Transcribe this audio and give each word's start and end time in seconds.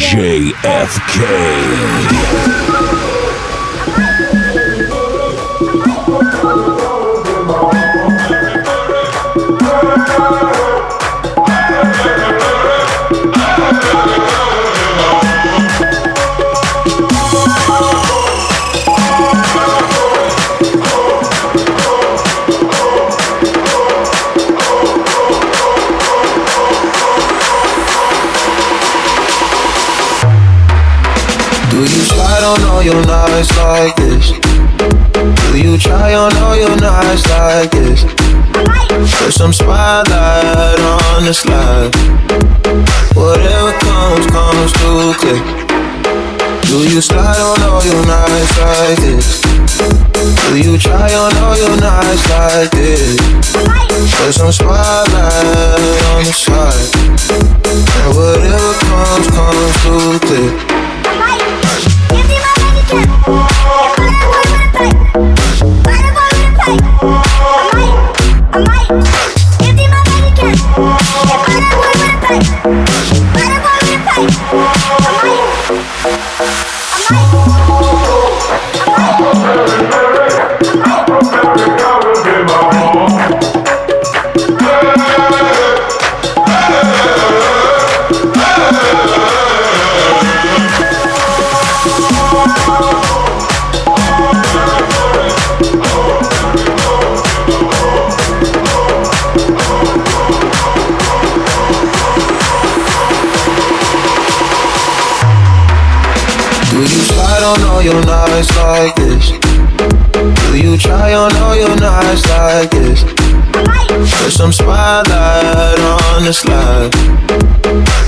DJ 0.00 0.54
some 39.40 39.54
spotlight 39.54 40.78
on 41.16 41.24
the 41.24 41.32
slide. 41.32 41.88
Whatever 43.16 43.72
comes, 43.80 44.26
comes 44.26 44.70
too 44.76 45.14
quick. 45.16 45.44
Do 46.68 46.84
you 46.84 47.00
slide 47.00 47.40
on 47.40 47.62
all 47.62 47.82
you're 47.82 48.04
nice 48.04 48.52
like 48.60 48.98
this? 49.00 49.40
Do 50.44 50.60
you 50.60 50.76
try 50.76 51.08
on 51.14 51.34
all 51.38 51.56
you're 51.56 51.80
nice 51.80 52.28
like 52.28 52.70
this? 52.72 53.16
Put 54.20 54.34
some 54.34 54.52
spotlight 54.52 56.02
on 56.12 56.24
the 56.28 56.34
slide. 56.36 56.90
And 57.96 58.12
whatever 58.14 58.74
comes, 58.84 59.26
comes 59.32 59.76
too 59.80 60.18
quick. 60.28 60.79
You're 107.82 108.04
nice 108.04 108.56
like 108.56 108.94
this? 108.96 109.30
Do 110.46 110.58
you 110.58 110.76
try 110.76 111.14
on 111.14 111.34
all 111.36 111.56
you're 111.56 111.76
nice 111.76 112.22
like 112.28 112.70
this? 112.70 113.02
Put 114.22 114.32
some 114.32 114.52
spotlight 114.52 115.80
on 115.80 116.24
the 116.24 116.32
slide. 116.32 116.94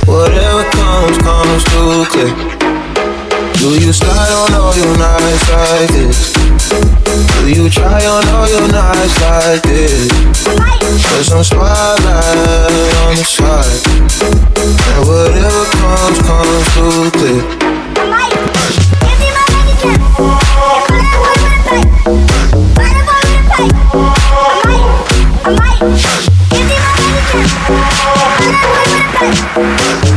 Whatever 0.06 0.64
comes, 0.70 1.18
comes 1.18 1.64
too 1.72 2.04
quick. 2.12 2.36
Do 3.58 3.70
you 3.80 3.92
slide 3.92 4.32
on 4.42 4.54
all 4.60 4.74
you're 4.76 4.98
nice 4.98 5.44
like 5.50 5.90
this? 5.96 6.32
Do 7.40 7.48
you 7.50 7.70
try 7.70 8.04
on 8.06 8.28
all 8.28 8.48
you're 8.48 8.68
nice 8.68 9.20
like 9.22 9.62
this? 9.62 10.12
Put 11.08 11.24
some 11.24 11.44
spotlight 11.44 12.94
on 13.02 13.16
the 13.16 13.24
slide. 13.24 13.82
And 14.94 15.08
whatever 15.08 15.64
comes, 15.80 16.18
comes 16.22 16.66
too 16.74 17.10
quick. 17.18 17.81
Do 27.32 27.38
you? 30.06 30.11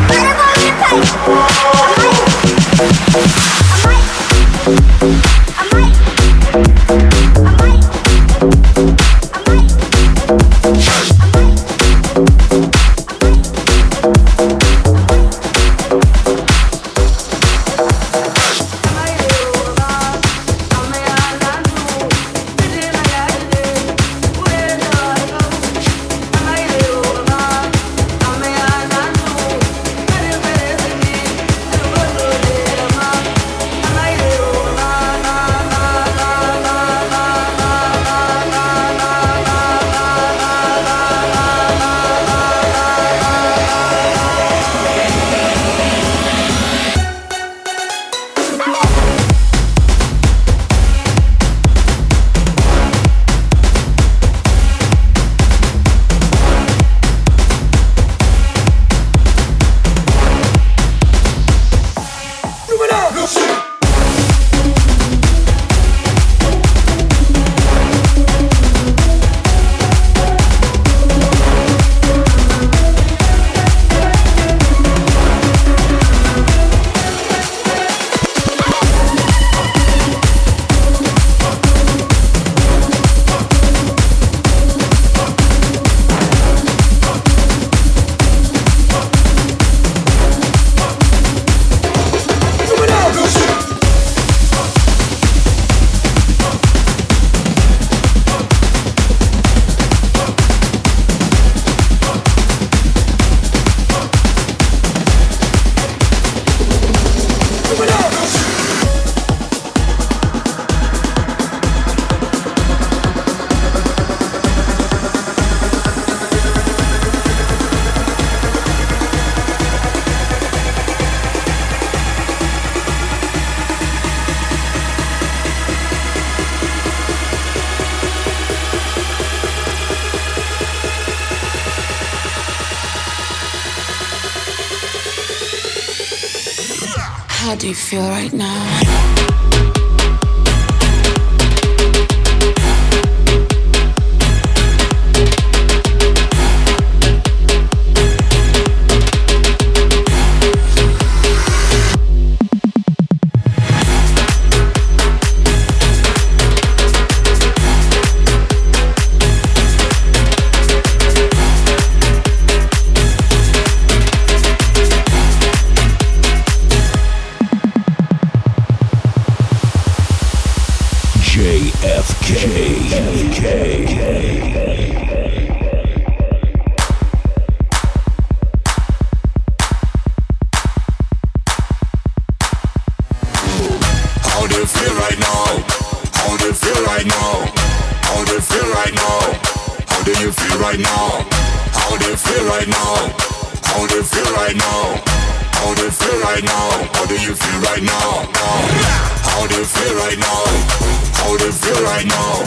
feel 201.75 201.83
right 201.83 202.05
now? 202.05 202.43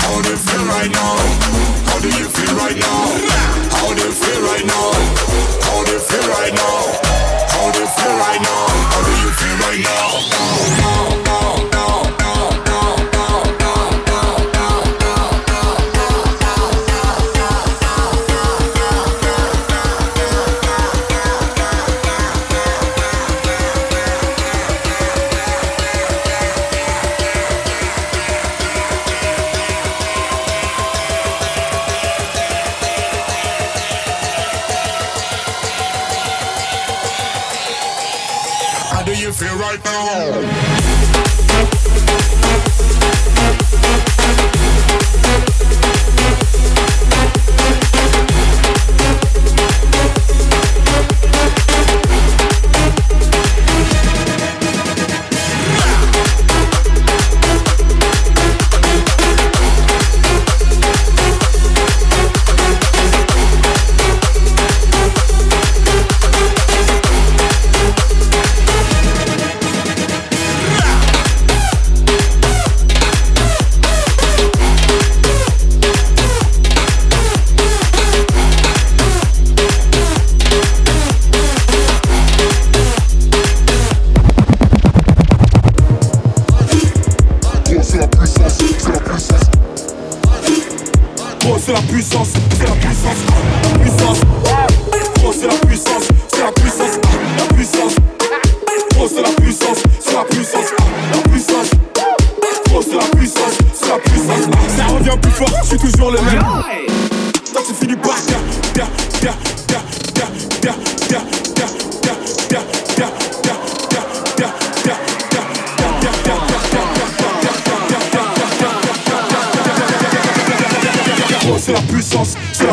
How 0.00 0.22
do 0.22 0.30
you 0.30 0.36
feel 0.36 0.64
right 0.64 0.90
now? 0.90 1.16
How 1.86 2.00
do 2.00 2.08
you 2.08 2.28
feel 2.28 2.56
right 2.56 2.76
now? 2.76 3.12
How 3.70 3.94
do 3.94 4.02
you 4.02 4.12
feel 4.12 4.42
right 4.42 4.64
now? 4.64 4.92
How 5.60 5.84
do 5.84 5.92
you 5.92 5.98
feel 5.98 6.28
right 6.30 6.54
now? 6.54 6.78
How 7.52 7.70
do 7.72 7.80
you 7.80 7.86
feel 7.86 8.16
right 8.16 8.40
now? 8.40 8.66
How 8.92 9.02
do 9.04 9.12
you 9.20 9.30
feel 9.30 9.56
right 9.66 9.80
now? 10.86 10.91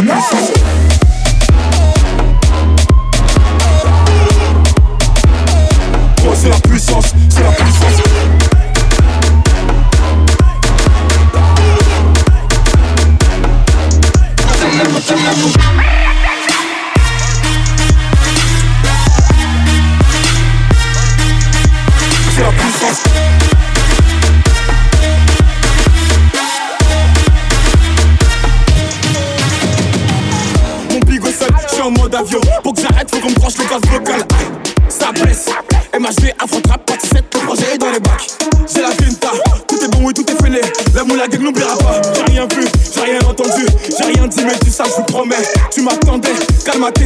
no. 0.01 0.58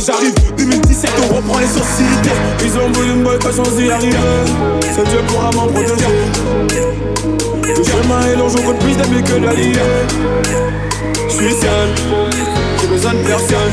J'arrive 0.06 0.34
2017 0.58 1.12
on 1.18 1.36
reprend 1.36 1.60
les 1.60 1.68
sourcils 1.68 2.04
Ils 2.66 2.78
ont 2.78 2.92
voulu 2.92 3.14
me 3.14 3.24
boycott 3.24 3.54
sans 3.54 3.80
y 3.80 3.90
arriver 3.90 4.18
C'est 4.82 5.08
Dieu 5.08 5.20
pourra 5.28 5.50
m'en 5.52 5.68
protéger 5.68 6.06
Le 7.64 7.84
chemin 7.84 8.22
est 8.28 8.36
long 8.36 8.50
je 8.50 8.58
compte 8.58 8.80
plus 8.80 8.98
d'amis 8.98 9.24
que 9.24 9.40
d'alliés 9.40 9.74
Je 11.30 11.34
suis 11.34 11.52
seul 11.52 11.90
j'ai 12.84 12.90
besoin 12.90 13.14
de 13.14 13.20
personne. 13.20 13.72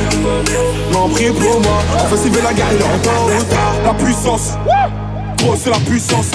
M'en 0.93 1.09
prie 1.09 1.31
pour 1.31 1.61
moi, 1.63 1.83
enfin, 1.97 2.17
s'il 2.17 2.33
la 2.33 2.53
guerre, 2.53 2.67
il 2.73 2.81
est 2.81 2.85
encore 2.85 3.23
en 3.23 3.39
retard. 3.39 3.75
La 3.85 3.95
puissance, 3.95 4.53
gros, 5.39 5.57
c'est 5.57 5.71
la 5.71 5.79
puissance. 5.79 6.31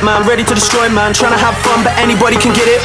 On 0.00 0.06
man, 0.06 0.26
ready 0.26 0.44
to 0.44 0.54
destroy, 0.54 0.88
man. 0.88 1.12
Trying 1.12 1.32
to 1.32 1.38
have 1.38 1.54
fun, 1.58 1.84
but 1.84 1.92
anybody 1.98 2.36
can 2.36 2.54
get 2.54 2.64
it. 2.64 2.80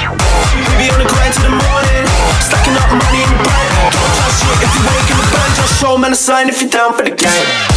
We 0.51 0.75
be 0.75 0.91
on 0.91 0.99
the 0.99 1.07
grind 1.07 1.33
till 1.33 1.43
the 1.43 1.55
morning, 1.55 2.03
stacking 2.43 2.75
up 2.75 2.91
money 2.91 3.23
in 3.23 3.29
the 3.31 3.39
bank. 3.39 3.71
Don't 3.95 4.15
touch 4.19 4.35
shit 4.43 4.59
if 4.59 4.71
you 4.75 4.83
wake 4.83 5.09
in 5.09 5.17
the 5.17 5.27
band, 5.31 5.55
just 5.55 5.79
show 5.79 5.97
man 5.97 6.11
a 6.11 6.15
sign 6.15 6.49
if 6.49 6.61
you're 6.61 6.69
down 6.69 6.93
for 6.93 7.03
the 7.03 7.11
gang. 7.11 7.74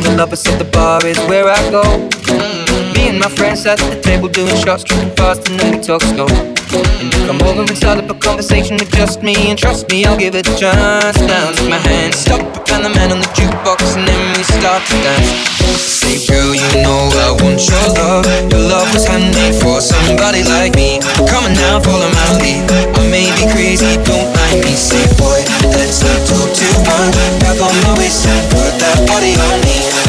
Find 0.00 0.12
the 0.12 0.16
lovers, 0.16 0.40
so 0.40 0.50
the 0.56 0.64
bar 0.64 1.04
is 1.06 1.18
where 1.26 1.48
I 1.48 1.58
go. 1.70 1.82
Me 2.94 3.08
and 3.08 3.18
my 3.18 3.28
friends 3.28 3.66
at 3.66 3.78
the 3.78 4.00
table 4.00 4.28
doing 4.28 4.54
shots, 4.56 4.84
tripping 4.84 5.10
fast, 5.16 5.48
and 5.48 5.58
then 5.58 5.78
we 5.78 5.80
talk 5.82 6.02
slow. 6.02 6.28
And 7.00 7.12
you 7.14 7.20
come 7.26 7.40
over 7.42 7.62
and 7.62 7.76
start 7.76 7.98
up 7.98 8.10
a 8.10 8.14
conversation 8.14 8.76
with 8.76 8.90
just 8.92 9.22
me, 9.22 9.50
and 9.50 9.58
trust 9.58 9.90
me, 9.90 10.04
I'll 10.04 10.16
give 10.16 10.34
it 10.34 10.46
a 10.46 10.54
chance. 10.56 11.18
Now 11.20 11.52
take 11.52 11.70
my 11.70 11.78
hand, 11.78 12.14
stop, 12.14 12.40
and 12.70 12.84
the 12.84 12.90
man 12.90 13.12
on 13.12 13.20
the 13.20 13.30
jukebox, 13.34 13.96
and 13.96 14.06
then 14.06 14.22
we 14.36 14.42
start 14.42 14.82
to 14.86 14.94
dance. 15.02 15.30
Say, 15.78 16.18
girl, 16.30 16.54
you 16.54 16.70
know 16.82 17.10
I 17.26 17.34
want 17.42 17.58
your 17.66 17.86
love. 17.98 18.26
Your 18.52 18.62
love 18.70 18.88
was 18.94 19.06
handmade 19.06 19.56
for 19.62 19.80
somebody 19.80 20.44
like 20.44 20.74
me. 20.74 21.00
Come 21.26 21.44
on 21.44 21.54
now, 21.54 21.80
follow 21.80 22.10
my 22.10 22.28
lead. 22.38 22.70
I 22.70 23.02
may 23.10 23.26
be 23.34 23.44
crazy, 23.50 23.96
don't 24.06 24.30
mind 24.36 24.62
me. 24.62 24.74
Say, 24.78 25.06
boy, 25.18 25.42
let's 25.74 26.02
not 26.04 26.20
talk 26.28 26.48
too 26.54 26.74
much. 26.86 27.37
On 27.60 27.74
my 27.82 27.98
waist 27.98 28.24
and 28.24 28.50
put 28.52 28.78
that 28.78 29.04
body 29.08 29.34
on 29.34 29.60
me. 29.66 30.07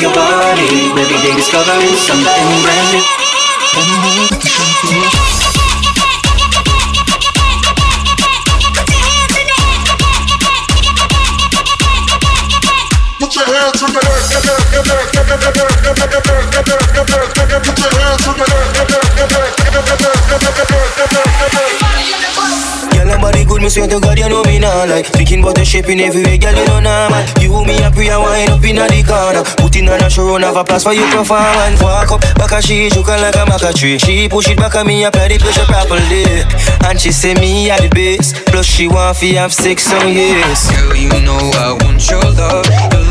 Your 0.00 0.12
body. 0.12 0.92
Every 0.92 1.18
day 1.22 1.34
discovering 1.36 1.96
something 1.96 2.62
brand 2.62 2.92
new. 2.92 3.04
Put 13.18 13.34
your 13.36 13.46
hands 13.46 13.82
in 13.82 13.92
the 13.92 14.00
air. 14.04 14.20
Put 17.16 17.24
your 17.24 17.94
hands 17.96 18.26
in 18.26 18.36
the 18.36 20.06
air. 20.08 20.15
Girl, 22.92 23.08
your 23.08 23.18
body 23.18 23.44
good, 23.44 23.62
me 23.62 23.68
swear 23.68 23.88
to 23.88 24.00
God, 24.00 24.18
you 24.18 24.28
know 24.28 24.42
me 24.44 24.58
now 24.58 24.86
like. 24.86 25.06
Speaking 25.06 25.40
about 25.40 25.54
the 25.56 25.64
shape 25.64 25.88
in 25.88 26.00
every 26.00 26.24
way, 26.24 26.38
girl, 26.38 26.54
you 26.54 26.66
know 26.66 26.80
now, 26.80 27.08
normal 27.08 27.24
You, 27.40 27.64
me, 27.64 27.80
and 27.80 27.96
wind 27.96 28.50
up 28.50 28.64
in 28.64 28.76
the 28.76 29.04
corner. 29.06 29.44
Put 29.56 29.76
in 29.76 29.88
on 29.88 30.02
a 30.02 30.10
show, 30.10 30.38
have 30.38 30.56
a 30.56 30.64
place 30.64 30.82
for 30.82 30.92
you 30.92 31.08
to 31.10 31.18
performance 31.18 31.80
Walk 31.82 32.12
up, 32.12 32.20
back 32.36 32.52
a 32.52 32.60
she, 32.60 32.90
juke 32.90 33.08
like 33.08 33.34
a 33.34 33.44
maca 33.48 33.72
tree. 33.74 33.98
She 33.98 34.28
push 34.28 34.48
it 34.48 34.58
back 34.58 34.74
at 34.74 34.86
me, 34.86 35.04
apply 35.04 35.28
the 35.28 35.38
pressure 35.38 35.64
properly. 35.64 36.44
And 36.86 37.00
she 37.00 37.12
say 37.12 37.34
me 37.34 37.70
at 37.70 37.80
the 37.80 37.88
base 37.88 38.32
Plus 38.46 38.66
she 38.66 38.88
want 38.88 39.16
fi 39.16 39.34
have 39.34 39.52
sex, 39.52 39.84
so 39.84 39.96
yes 40.06 40.70
Girl, 40.70 40.94
you 40.94 41.08
know 41.24 41.38
I 41.56 41.72
want 41.80 42.02
your 42.10 42.22
love 42.22 43.05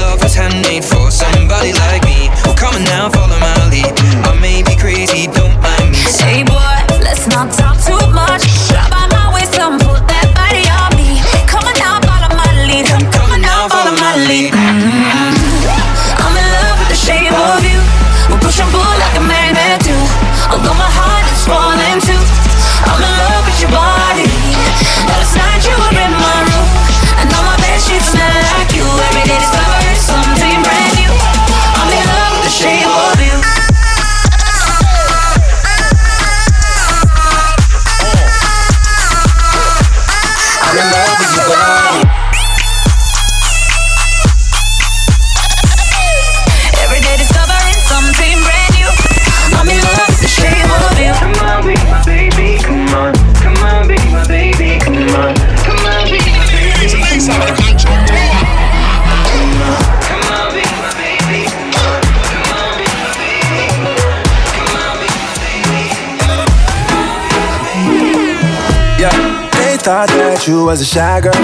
shy 70.95 71.19
girl 71.19 71.35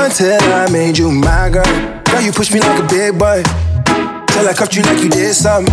until 0.00 0.40
I 0.56 0.64
made 0.72 0.96
you 0.96 1.12
my 1.12 1.50
girl. 1.52 1.68
Girl, 2.08 2.22
you 2.24 2.32
pushed 2.32 2.54
me 2.54 2.60
like 2.60 2.80
a 2.80 2.88
big 2.88 3.18
boy 3.20 3.44
till 4.32 4.48
I 4.48 4.54
cuffed 4.56 4.74
you 4.74 4.80
like 4.80 5.04
you 5.04 5.10
did 5.10 5.34
something. 5.36 5.68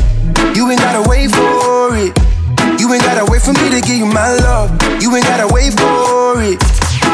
You 0.51 0.67
ain't 0.67 0.83
gotta 0.83 1.07
wait 1.07 1.31
for 1.31 1.95
it. 1.95 2.11
You 2.75 2.91
ain't 2.91 3.07
gotta 3.07 3.23
wait 3.31 3.39
for 3.39 3.55
me 3.55 3.71
to 3.71 3.79
give 3.79 3.95
you 3.95 4.05
my 4.05 4.35
love. 4.43 4.75
You 4.99 5.15
ain't 5.15 5.23
gotta 5.23 5.47
wait 5.47 5.71
for 5.79 6.43
it. 6.43 6.59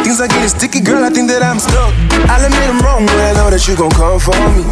Things 0.01 0.17
are 0.17 0.27
getting 0.27 0.49
sticky, 0.49 0.81
girl. 0.81 1.05
I 1.05 1.13
think 1.13 1.29
that 1.29 1.45
I'm 1.45 1.61
stuck. 1.61 1.93
I'll 2.25 2.41
admit 2.41 2.65
I'm 2.65 2.81
wrong, 2.81 3.05
but 3.05 3.21
I 3.21 3.37
know 3.37 3.53
that 3.53 3.61
you 3.69 3.77
gon' 3.77 3.93
come 3.93 4.17
for 4.17 4.33
me. 4.57 4.65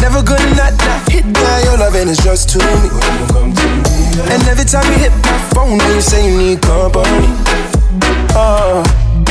Never 0.00 0.24
gonna 0.24 0.48
not, 0.56 0.72
not 0.80 1.12
hit 1.12 1.28
that. 1.28 1.60
Your 1.68 1.76
loving 1.76 2.08
is 2.08 2.16
just 2.24 2.48
to 2.56 2.58
me. 2.80 2.88
And 4.32 4.40
every 4.48 4.64
time 4.64 4.88
you 4.96 4.96
hit 4.96 5.12
my 5.28 5.36
phone, 5.52 5.76
you 5.92 6.00
say 6.00 6.24
you 6.24 6.40
need 6.40 6.62
company. 6.64 7.28
Oh, 8.32 8.80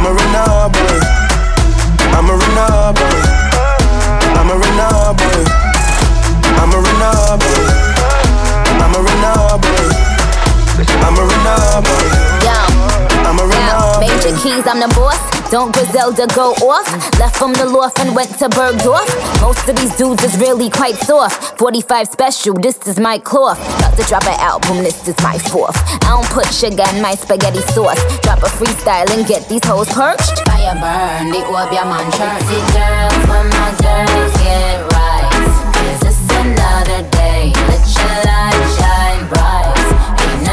I'm 0.00 0.06
a 0.06 0.12
runner 0.14 0.68
boy. 0.72 1.00
I'm 2.16 2.24
a 2.24 2.32
runner 2.32 2.92
boy. 2.96 3.20
I'm 4.32 4.48
a 4.48 4.56
runner 4.56 5.12
boy. 5.12 5.44
I'm 6.56 6.72
a 6.72 6.78
runner 6.80 7.36
boy. 7.36 7.68
I'm 8.80 8.94
a 8.94 9.02
runner 9.04 9.58
boy. 9.60 9.88
I'm 11.04 11.16
a 11.18 11.22
runner 11.22 11.82
boy. 11.82 12.29
100 14.20 14.42
keys, 14.42 14.66
I'm 14.68 14.80
the 14.80 14.88
boss. 14.94 15.16
Don't 15.50 15.72
Griselda 15.72 16.26
go 16.36 16.52
off? 16.68 16.84
Left 17.18 17.36
from 17.36 17.54
the 17.54 17.64
loft 17.64 17.98
and 18.00 18.14
went 18.14 18.28
to 18.38 18.48
Bergdorf. 18.50 19.08
Most 19.40 19.66
of 19.66 19.76
these 19.76 19.96
dudes 19.96 20.22
is 20.22 20.36
really 20.36 20.68
quite 20.68 20.96
soft. 20.96 21.58
45 21.58 22.06
special, 22.08 22.54
this 22.54 22.76
is 22.86 23.00
my 23.00 23.16
cloth. 23.18 23.58
About 23.78 23.96
to 23.96 24.04
drop 24.04 24.24
an 24.24 24.38
album, 24.40 24.84
this 24.84 25.08
is 25.08 25.16
my 25.22 25.38
fourth. 25.38 25.76
I 26.04 26.20
don't 26.20 26.28
put 26.28 26.52
sugar 26.52 26.84
in 26.92 27.00
my 27.00 27.14
spaghetti 27.14 27.64
sauce. 27.72 28.00
Drop 28.20 28.42
a 28.44 28.50
freestyle 28.60 29.08
and 29.16 29.26
get 29.26 29.48
these 29.48 29.64
hoes 29.64 29.88
perched. 29.88 30.44
Fire 30.44 30.76
burn, 30.76 31.32
they 31.32 31.40
up 31.40 31.72
your 31.72 31.88
a 31.88 32.04
church. 32.12 32.44
See 32.44 32.60
girls, 32.76 33.24
when 33.24 33.48
my 33.56 33.72
girls 33.80 34.32
get 34.36 34.84
right. 34.92 35.32
is 35.88 36.04
it's 36.04 36.28
another 36.36 37.08
day, 37.08 37.52
let 37.72 37.84
your 37.96 38.16
light 38.28 38.76
shine 38.76 38.89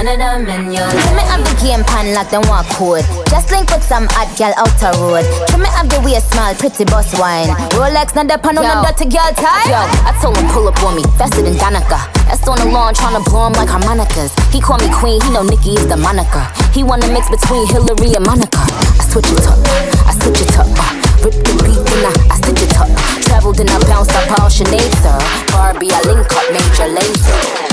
none 0.03 0.21
of 0.21 0.45
them 0.45 0.49
in 0.49 0.73
your 0.73 0.85
Trim 0.89 1.15
me 1.15 1.23
up 1.31 1.41
the 1.41 1.53
game 1.61 1.83
pan 1.85 2.13
like 2.13 2.29
them 2.29 2.43
walk 2.45 2.67
code. 2.77 3.05
Just 3.29 3.49
link 3.51 3.69
with 3.71 3.83
some 3.83 4.05
hot 4.13 4.29
gal 4.37 4.53
out 4.57 4.69
the 4.77 4.91
road. 5.01 5.25
Trim 5.49 5.61
me 5.65 5.69
up 5.73 5.87
the 5.89 5.97
way 6.05 6.19
smile, 6.21 6.53
pretty 6.55 6.85
boss 6.85 7.09
wine. 7.17 7.49
Rolex, 7.73 8.13
not 8.13 8.27
the 8.27 8.37
pan 8.37 8.57
on 8.57 8.65
the 8.65 8.75
dirty 8.85 9.09
girl 9.09 9.31
tie. 9.33 9.69
Yo, 9.69 9.79
I 10.05 10.13
told 10.21 10.37
him 10.37 10.45
pull 10.53 10.67
up 10.67 10.77
on 10.83 10.95
me, 10.95 11.03
faster 11.17 11.41
than 11.41 11.55
Danica. 11.57 11.97
That's 12.29 12.45
on 12.47 12.59
the 12.59 12.67
lawn, 12.69 12.93
tryna 12.93 13.23
blow 13.25 13.47
him 13.47 13.53
like 13.53 13.69
harmonicas. 13.69 14.33
He 14.53 14.61
call 14.61 14.77
me 14.77 14.89
queen, 14.93 15.21
he 15.21 15.29
know 15.31 15.43
Nicki 15.43 15.73
is 15.73 15.87
the 15.87 15.97
moniker. 15.97 16.45
He 16.73 16.83
wanna 16.83 17.09
mix 17.09 17.29
between 17.29 17.65
Hillary 17.67 18.13
and 18.13 18.25
Monica. 18.25 18.61
I 18.61 19.03
switch 19.09 19.31
it 19.31 19.47
up, 19.47 19.57
I 20.05 20.13
switch 20.21 20.41
it 20.45 20.53
up. 20.59 20.69
Uh, 20.77 20.93
rip 21.25 21.35
the 21.41 21.53
beat, 21.65 21.81
then 21.89 22.05
I, 22.05 22.13
I 22.31 22.35
stitch 22.37 22.63
it 22.63 22.75
up. 22.77 22.91
Traveled 23.25 23.59
and 23.59 23.69
I 23.69 23.79
bounced 23.89 24.13
up 24.13 24.29
all 24.39 24.49
Sinead, 24.49 24.91
sir. 25.01 25.17
Barbie, 25.51 25.89
I 25.91 26.01
link 26.05 26.29
up, 26.29 26.45
Major 26.53 26.89
Lazer. 26.93 27.66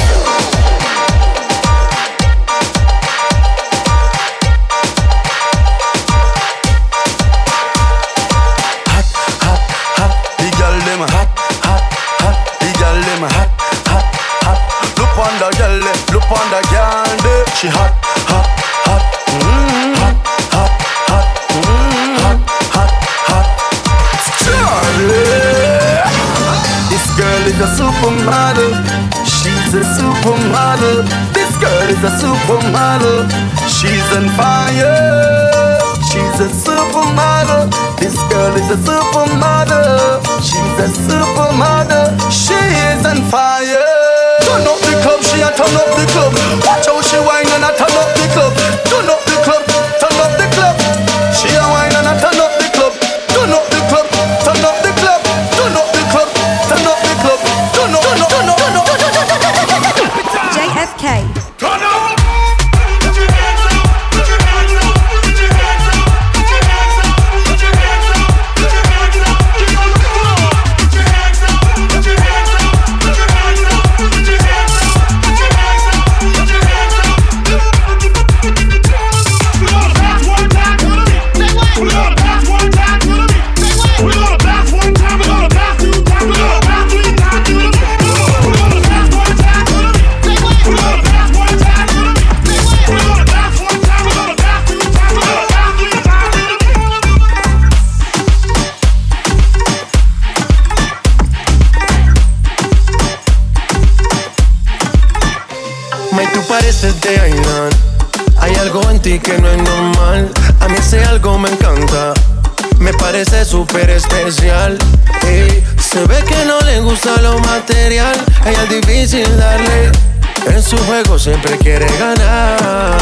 Siempre 121.18 121.56
quiere 121.58 121.86
ganar. 121.98 122.96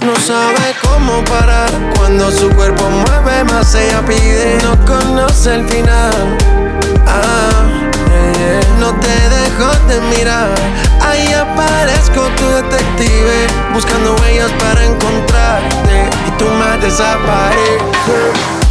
No 0.00 0.14
sabe 0.16 0.74
cómo 0.82 1.22
parar. 1.24 1.70
Cuando 1.96 2.30
su 2.30 2.48
cuerpo 2.50 2.88
mueve 2.88 3.44
más, 3.44 3.74
ella 3.74 4.02
pide. 4.06 4.58
No 4.62 4.76
conoce 4.86 5.54
el 5.56 5.68
final. 5.68 6.38
Ah. 7.06 7.50
No 8.78 8.94
te 8.94 9.08
dejo 9.08 9.70
de 9.88 10.00
mirar. 10.16 10.54
Ahí 11.02 11.32
aparezco 11.32 12.22
tu 12.36 12.48
detective. 12.48 13.46
Buscando 13.74 14.16
huellas 14.16 14.50
para 14.52 14.84
encontrarte. 14.84 16.10
Y 16.28 16.30
tú 16.38 16.46
más 16.58 16.80
desapareces. 16.80 18.69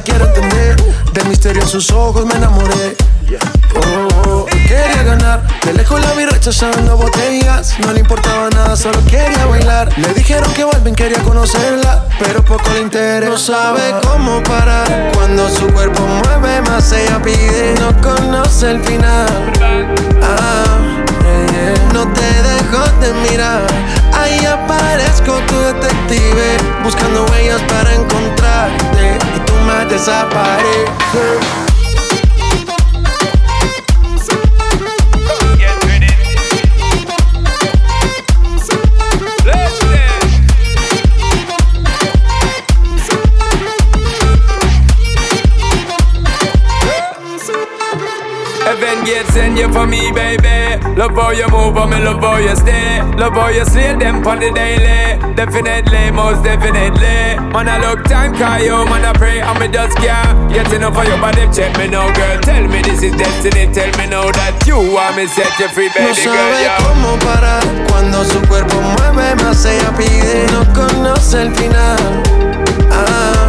La 0.00 0.04
quiero 0.04 0.26
entender. 0.26 0.76
Del 1.12 1.28
misterio 1.28 1.62
en 1.62 1.68
sus 1.68 1.90
ojos 1.90 2.24
me 2.24 2.34
enamoré. 2.34 2.96
Oh, 3.74 4.30
oh, 4.30 4.46
quería 4.46 5.02
ganar. 5.02 5.42
De 5.64 5.74
lejos 5.74 6.00
la 6.00 6.12
vi 6.14 6.24
rechazando 6.24 6.96
botellas. 6.96 7.76
No 7.80 7.92
le 7.92 8.00
importaba 8.00 8.48
nada, 8.50 8.76
solo 8.76 8.98
quería 9.04 9.44
bailar. 9.46 9.92
Le 9.98 10.14
dijeron 10.14 10.52
que 10.54 10.64
vuelven, 10.64 10.94
quería 10.94 11.18
conocerla. 11.22 12.06
Pero 12.18 12.42
poco 12.44 12.70
le 12.72 12.80
interesa. 12.80 13.30
No 13.30 13.38
sabe 13.38 13.94
cómo 14.02 14.42
parar. 14.42 15.10
Cuando 15.14 15.48
su 15.50 15.66
cuerpo 15.68 16.02
mueve 16.02 16.62
más, 16.62 16.90
ella 16.92 17.20
pide. 17.22 17.74
No 17.80 18.00
conoce 18.00 18.70
el 18.70 18.80
final. 18.80 19.28
Ah, 20.22 20.64
yeah, 21.22 21.74
yeah. 21.74 21.92
No 21.92 22.10
te 22.12 22.42
dejo 22.42 22.82
de 23.00 23.12
mirar. 23.28 23.66
Ahí 24.14 24.44
aparezco 24.46 25.38
tu 25.46 25.58
detective. 25.60 26.56
Buscando 26.84 27.26
huellas 27.26 27.60
para 27.62 27.94
encontrarte. 27.94 29.39
más 29.66 29.88
desaparece. 29.88 31.40
Vengeance 48.80 49.36
in 49.36 49.56
you 49.56 49.70
for 49.72 49.86
me, 49.86 50.10
baby. 50.12 50.69
Love 50.96 51.14
how 51.14 51.30
you 51.30 51.48
move, 51.48 51.76
and 51.76 51.90
me 51.90 51.98
love 52.04 52.20
how 52.20 52.36
you 52.36 52.54
stay. 52.56 53.00
Love 53.16 53.32
how 53.34 53.48
you 53.48 53.64
slay 53.64 53.94
them 53.96 54.26
on 54.26 54.38
the 54.38 54.50
daily. 54.52 55.16
Definitely, 55.34 56.10
most 56.10 56.42
definitely. 56.44 57.40
Man, 57.52 57.68
I 57.68 57.78
look 57.80 58.04
time, 58.04 58.34
call 58.36 58.60
you, 58.60 58.84
man, 58.84 59.04
I 59.04 59.12
pray, 59.14 59.40
and 59.40 59.58
me 59.60 59.68
just 59.68 59.96
can't 59.96 60.52
get 60.52 60.70
enough 60.74 60.96
of 60.98 61.06
your 61.08 61.16
body. 61.18 61.46
Check 61.54 61.76
me 61.78 61.88
now, 61.88 62.12
girl. 62.12 62.38
Tell 62.42 62.66
me 62.68 62.82
this 62.82 63.02
is 63.02 63.12
destiny. 63.16 63.72
Tell 63.72 63.88
me 63.96 64.06
now 64.10 64.28
that 64.32 64.60
you 64.66 64.76
want 64.76 65.16
me 65.16 65.26
set 65.26 65.56
you 65.58 65.68
free, 65.72 65.88
baby 65.94 66.12
no 66.12 66.12
girl. 66.12 66.36
sabe 66.36 66.60
Yeah. 66.60 66.76
cómo 66.84 67.16
parar 67.24 67.64
cuando 67.88 68.24
su 68.24 68.40
cuerpo 68.48 68.76
mueve 68.80 69.34
más 69.42 69.64
ella 69.64 69.90
pide 69.96 70.46
no 70.52 70.62
conoce 70.74 71.42
el 71.42 71.54
final 71.54 72.22
ah, 72.92 73.39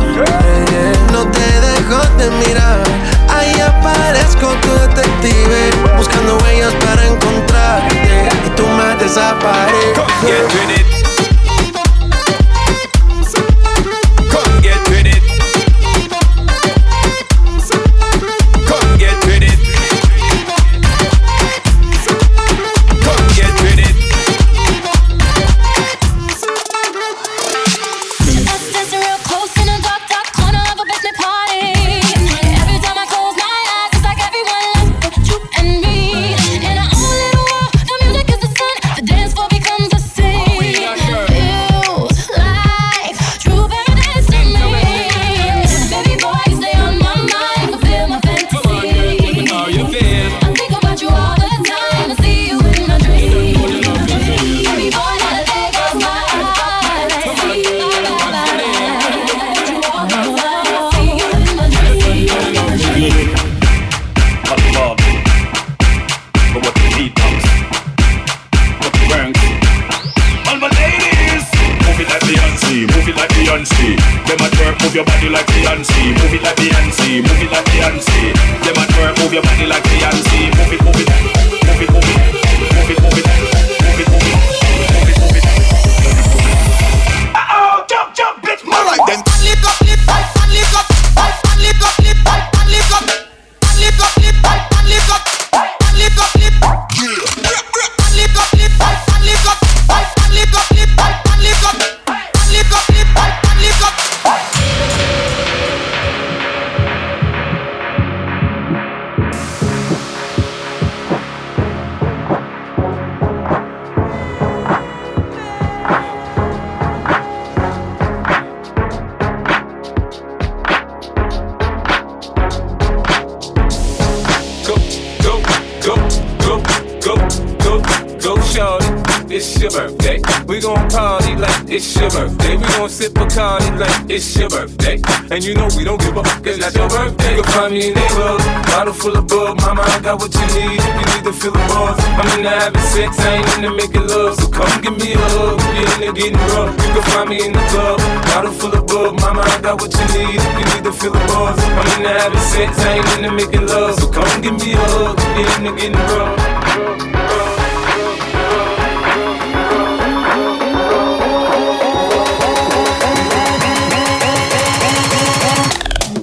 it's 131.72 131.96
your 131.96 132.10
birthday. 132.12 132.58
We 132.58 132.68
gon' 132.76 132.90
sip 132.90 133.16
a 133.16 133.24
Bacardi 133.24 133.80
like 133.80 134.12
it's 134.12 134.36
your 134.36 134.50
birthday. 134.50 135.00
And 135.32 135.44
you 135.44 135.56
know 135.56 135.70
we 135.78 135.84
don't 135.84 136.00
give 136.02 136.18
a 136.18 136.24
fuck, 136.24 136.44
cause 136.44 136.60
that's 136.60 136.76
your 136.76 136.90
birthday. 136.90 137.38
You 137.38 137.44
can 137.44 137.52
find 137.52 137.74
me 137.74 137.88
in 137.88 137.94
the 137.94 138.06
club, 138.12 138.40
bottle 138.68 138.94
full 138.94 139.16
of 139.16 139.28
bug. 139.28 139.56
Mama, 139.62 139.82
I 139.82 140.00
got 140.02 140.20
what 140.20 140.34
you 140.36 140.48
need 140.52 140.84
you 140.84 140.94
need 141.16 141.24
to 141.24 141.34
feel 141.34 141.56
the 141.56 141.64
buzz. 141.72 141.96
I'm 142.20 142.28
into 142.36 142.50
having 142.52 142.88
sex, 142.92 143.20
I 143.20 143.40
ain't 143.40 143.48
into 143.56 143.72
making 143.72 144.08
love. 144.08 144.36
So 144.36 144.52
come 144.52 144.82
give 144.84 144.98
me 145.00 145.14
a 145.14 145.18
hug 145.18 145.60
if 145.64 145.74
you're 145.80 146.12
into 146.12 146.20
getting 146.20 146.44
rough. 146.52 146.76
You 146.76 146.92
can 146.92 147.04
find 147.16 147.30
me 147.30 147.38
in 147.40 147.52
the 147.56 147.64
club, 147.72 147.98
bottle 148.28 148.52
full 148.52 148.76
of 148.76 148.86
bug. 148.88 149.16
Mama, 149.22 149.42
I 149.42 149.62
got 149.62 149.80
what 149.80 149.96
you 149.96 150.06
need 150.12 150.40
you 150.44 150.66
need 150.76 150.84
to 150.84 150.92
feel 150.92 151.16
the 151.16 151.24
buzz. 151.32 151.56
I'm 151.56 151.88
into 151.96 152.12
having 152.12 152.46
sex, 152.52 152.76
I 152.84 153.00
ain't 153.00 153.10
into 153.16 153.32
making 153.32 153.66
love. 153.66 153.96
So 153.96 154.12
come 154.12 154.42
give 154.42 154.60
me 154.60 154.74
a 154.74 154.84
hug 154.92 155.16
if 155.18 155.40
you're 155.40 155.56
into 155.56 155.72
getting 155.80 155.96
rough. 155.96 157.11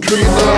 dreamer. 0.08 0.57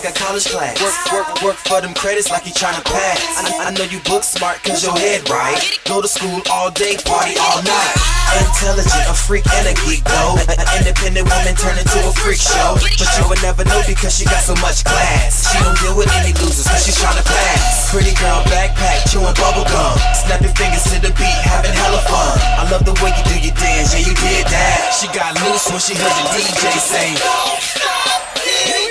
Like 0.00 0.16
a 0.16 0.16
college 0.16 0.48
class. 0.48 0.80
Work, 0.80 0.96
work, 1.12 1.28
work 1.44 1.58
for 1.68 1.80
them 1.84 1.92
credits 1.92 2.32
like 2.32 2.48
you 2.48 2.56
tryna 2.56 2.80
pass. 2.88 3.20
I, 3.36 3.68
I 3.68 3.70
know 3.76 3.84
you 3.84 4.00
book 4.08 4.24
smart 4.24 4.56
cause 4.64 4.80
your 4.80 4.96
head 4.96 5.28
right. 5.28 5.60
Go 5.84 6.00
to 6.00 6.08
school 6.08 6.40
all 6.48 6.72
day, 6.72 6.96
party 7.04 7.36
all 7.36 7.60
night. 7.60 7.96
Intelligent, 8.40 9.04
a 9.10 9.12
freak 9.12 9.44
and 9.60 9.68
a 9.68 9.74
geek 9.84 10.00
though. 10.08 10.40
An 10.56 10.68
independent 10.80 11.28
woman 11.28 11.52
turned 11.52 11.76
into 11.76 12.00
a 12.00 12.12
freak 12.16 12.40
show. 12.40 12.80
But 12.80 13.12
you 13.12 13.28
would 13.28 13.42
never 13.44 13.60
know 13.68 13.82
because 13.84 14.16
she 14.16 14.24
got 14.24 14.40
so 14.40 14.56
much 14.64 14.88
class. 14.88 15.44
She 15.52 15.60
don't 15.60 15.76
deal 15.84 15.92
with 15.92 16.08
any 16.16 16.32
losers 16.40 16.64
cause 16.64 16.80
she's 16.80 16.96
tryna 16.96 17.26
pass. 17.26 17.92
Pretty 17.92 18.16
girl 18.16 18.40
backpack, 18.48 19.04
chewing 19.12 19.36
bubble 19.36 19.68
gum. 19.68 19.96
Snap 20.16 20.40
your 20.40 20.54
fingers 20.56 20.86
to 20.94 20.96
the 21.04 21.12
beat, 21.20 21.40
having 21.44 21.76
hella 21.76 22.00
fun. 22.08 22.36
I 22.56 22.64
love 22.72 22.88
the 22.88 22.96
way 23.04 23.12
you 23.12 23.24
do 23.28 23.36
your 23.36 23.56
dance, 23.58 23.92
yeah 23.92 24.00
you 24.06 24.16
did 24.16 24.48
that. 24.48 24.96
She 24.96 25.12
got 25.12 25.36
loose 25.44 25.68
when 25.68 25.82
she 25.82 25.92
heard 25.92 26.14
the 26.16 26.24
DJ 26.32 26.72
say. 26.80 27.10
Get 28.40 28.80
it, 28.80 28.89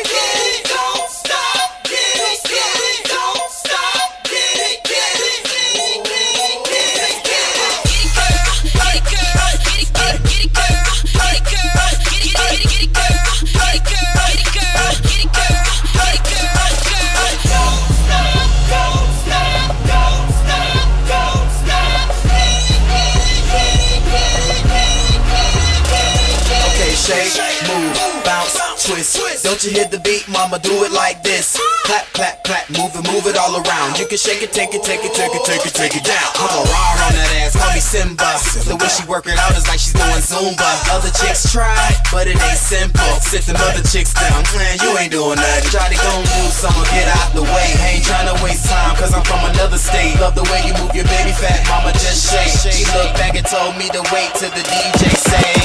Don't 29.59 29.75
you 29.75 29.83
hear 29.83 29.91
the 29.91 29.99
beat, 30.07 30.23
mama? 30.31 30.55
Do 30.55 30.71
it 30.87 30.95
like 30.95 31.19
this. 31.19 31.59
Clap, 31.83 32.07
clap, 32.15 32.47
clap, 32.47 32.63
move 32.79 32.95
it, 32.95 33.03
move 33.11 33.27
it 33.27 33.35
all 33.35 33.59
around. 33.59 33.99
You 33.99 34.07
can 34.07 34.15
shake 34.15 34.39
it, 34.39 34.55
take 34.55 34.71
it, 34.71 34.87
take 34.87 35.03
it, 35.03 35.11
take 35.11 35.35
it, 35.35 35.43
take 35.43 35.67
it, 35.67 35.75
take 35.75 35.99
it 35.99 36.07
down. 36.07 36.31
I'm 36.39 36.47
a 36.47 36.63
raw 36.63 37.03
on 37.03 37.11
that 37.11 37.27
ass, 37.43 37.59
call 37.59 37.67
me 37.75 37.83
Simba. 37.83 38.39
The 38.63 38.79
way 38.79 38.87
she 38.87 39.03
work 39.03 39.27
it 39.27 39.35
out 39.35 39.51
is 39.59 39.67
like 39.67 39.83
she's 39.83 39.91
doing 39.91 40.23
Zumba. 40.23 40.63
Other 40.95 41.11
chicks 41.11 41.51
try, 41.51 41.75
but 42.07 42.23
it 42.31 42.39
ain't 42.39 42.55
simple. 42.55 43.03
Sit 43.19 43.51
them 43.51 43.59
other 43.59 43.83
chicks 43.83 44.15
down, 44.15 44.47
man, 44.55 44.79
you 44.79 44.95
ain't 44.95 45.11
doing 45.11 45.35
nothing. 45.35 45.75
Try 45.75 45.91
to 45.91 45.99
go 45.99 46.07
and 46.07 46.31
do 46.39 46.47
something, 46.55 46.87
get 46.95 47.11
out 47.11 47.35
the 47.35 47.43
way. 47.43 47.67
Ain't 47.83 48.07
trying 48.07 48.31
to 48.31 48.39
waste 48.39 48.63
time, 48.63 48.95
cause 48.95 49.11
I'm 49.11 49.27
from 49.27 49.43
another 49.43 49.75
state. 49.75 50.15
Love 50.23 50.39
the 50.39 50.47
way 50.55 50.63
you 50.63 50.71
move 50.79 50.95
your 50.95 51.03
baby 51.11 51.35
fat, 51.35 51.67
mama, 51.67 51.91
just 51.99 52.31
shake. 52.31 52.47
She 52.63 52.87
looked 52.95 53.19
back 53.19 53.35
and 53.35 53.43
told 53.43 53.75
me 53.75 53.91
to 53.91 53.99
wait 54.07 54.31
till 54.39 54.55
the 54.55 54.63
DJ 54.63 55.03
say. 55.19 55.59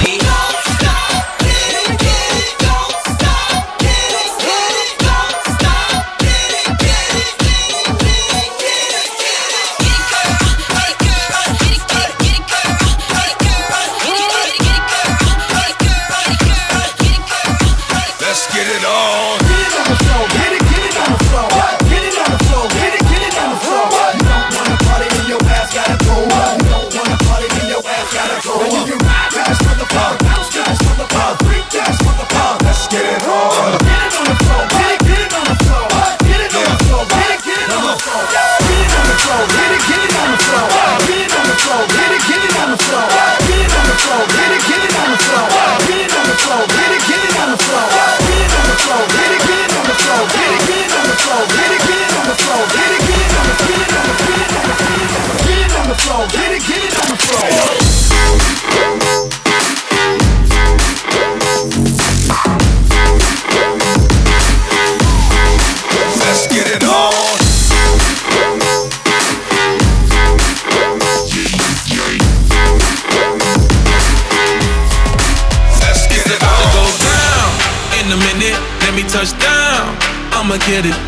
Get 80.75 80.87
it. 80.87 80.99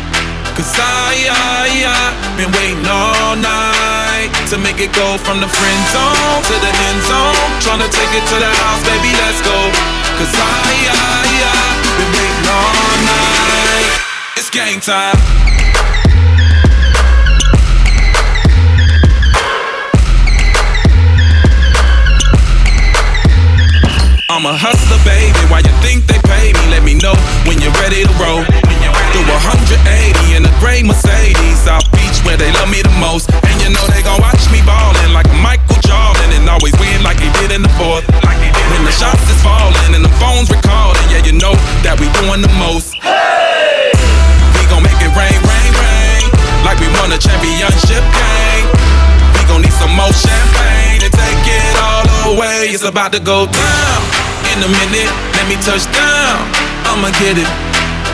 Cause 0.55 0.79
I, 0.79 1.27
I, 1.27 1.67
I 1.83 2.15
been 2.39 2.47
waiting 2.55 2.87
all 2.87 3.35
night 3.35 4.31
to 4.47 4.55
make 4.55 4.79
it 4.79 4.95
go 4.95 5.19
from 5.19 5.43
the 5.43 5.49
friend 5.51 5.81
zone 5.91 6.39
to 6.47 6.55
the 6.55 6.71
end 6.87 7.01
zone. 7.03 7.35
Tryna 7.59 7.91
take 7.91 8.13
it 8.15 8.23
to 8.31 8.37
the 8.39 8.47
house, 8.47 8.79
baby, 8.87 9.11
let's 9.11 9.43
go. 9.43 9.59
Cause 10.15 10.31
I, 10.39 10.71
I, 10.87 11.27
I 11.51 11.67
been 11.99 12.11
waiting 12.15 12.47
all 12.47 12.95
night. 13.11 13.91
It's 14.39 14.47
game 14.47 14.79
time. 14.79 15.19
I'm 24.31 24.45
a 24.47 24.55
hustler, 24.55 25.03
baby. 25.03 25.35
Why 25.51 25.59
you 25.59 25.75
think 25.83 26.07
they 26.07 26.19
pay 26.23 26.55
me? 26.55 26.71
Let 26.71 26.87
me 26.87 26.95
know 26.95 27.19
when 27.43 27.59
you're 27.59 27.75
ready 27.83 28.07
to 28.07 28.13
roll. 28.15 28.47
Do 29.17 29.25
180 29.25 30.37
in 30.37 30.45
a 30.45 30.53
gray 30.61 30.85
Mercedes, 30.85 31.57
South 31.65 31.89
Beach, 31.97 32.21
where 32.21 32.37
they 32.37 32.53
love 32.53 32.69
me 32.69 32.85
the 32.85 32.93
most. 33.01 33.33
And 33.49 33.57
you 33.65 33.73
know 33.73 33.81
they 33.89 34.05
gon' 34.05 34.21
watch 34.21 34.45
me 34.53 34.61
ballin' 34.61 35.09
like 35.09 35.25
Michael 35.41 35.81
Jordan 35.81 36.37
and 36.37 36.45
always 36.45 36.77
win 36.77 37.01
like 37.01 37.17
he 37.17 37.25
did 37.41 37.49
in 37.49 37.65
the 37.65 37.73
fourth. 37.81 38.05
When 38.13 38.85
the 38.85 38.93
shots 38.93 39.25
is 39.25 39.41
falling 39.41 39.97
and 39.97 40.05
the 40.05 40.13
phones 40.21 40.53
recording, 40.53 41.01
yeah, 41.09 41.25
you 41.25 41.33
know 41.33 41.57
that 41.81 41.97
we 41.97 42.05
doing 42.21 42.45
the 42.45 42.53
most. 42.61 42.93
Hey! 43.01 43.89
We 44.53 44.61
gon' 44.69 44.85
make 44.85 45.01
it 45.01 45.09
rain, 45.17 45.41
rain, 45.49 45.71
rain, 45.81 46.29
like 46.61 46.77
we 46.77 46.85
won 47.01 47.09
a 47.09 47.17
championship 47.17 48.05
game. 48.13 48.69
We 49.33 49.41
gon' 49.49 49.65
need 49.65 49.73
some 49.81 49.97
more 49.97 50.13
champagne 50.13 51.01
to 51.01 51.09
take 51.09 51.41
it 51.41 51.73
all 51.81 52.37
away. 52.37 52.69
It's 52.69 52.85
about 52.85 53.17
to 53.17 53.19
go 53.19 53.49
down 53.49 53.99
in 54.53 54.61
a 54.61 54.69
minute. 54.69 55.09
Let 55.41 55.49
me 55.49 55.57
touch 55.65 55.89
down. 55.89 56.37
I'ma 56.85 57.09
get 57.17 57.41
it. 57.41 57.66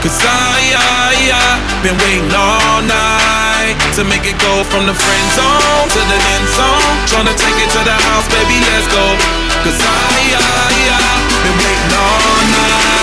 Cause 0.04 0.20
I, 0.20 0.60
I, 0.76 1.16
I 1.32 1.80
been 1.80 1.96
waiting 1.96 2.28
all 2.36 2.84
night 2.84 3.80
to 3.96 4.04
make 4.04 4.28
it 4.28 4.36
go 4.44 4.68
from 4.68 4.84
the 4.84 4.92
friend 4.92 5.28
zone 5.32 5.88
to 5.96 6.02
the 6.12 6.20
end 6.36 6.48
zone. 6.60 6.96
Tryna 7.08 7.32
take 7.40 7.56
it 7.64 7.72
to 7.72 7.82
the 7.88 7.96
house, 8.12 8.28
baby, 8.28 8.60
let's 8.68 8.84
go. 8.92 9.16
Cause 9.64 9.80
I, 9.80 10.36
I, 10.36 10.76
I 10.92 11.08
been 11.48 11.56
waiting 11.56 11.94
all 11.96 12.44
night. 12.52 13.03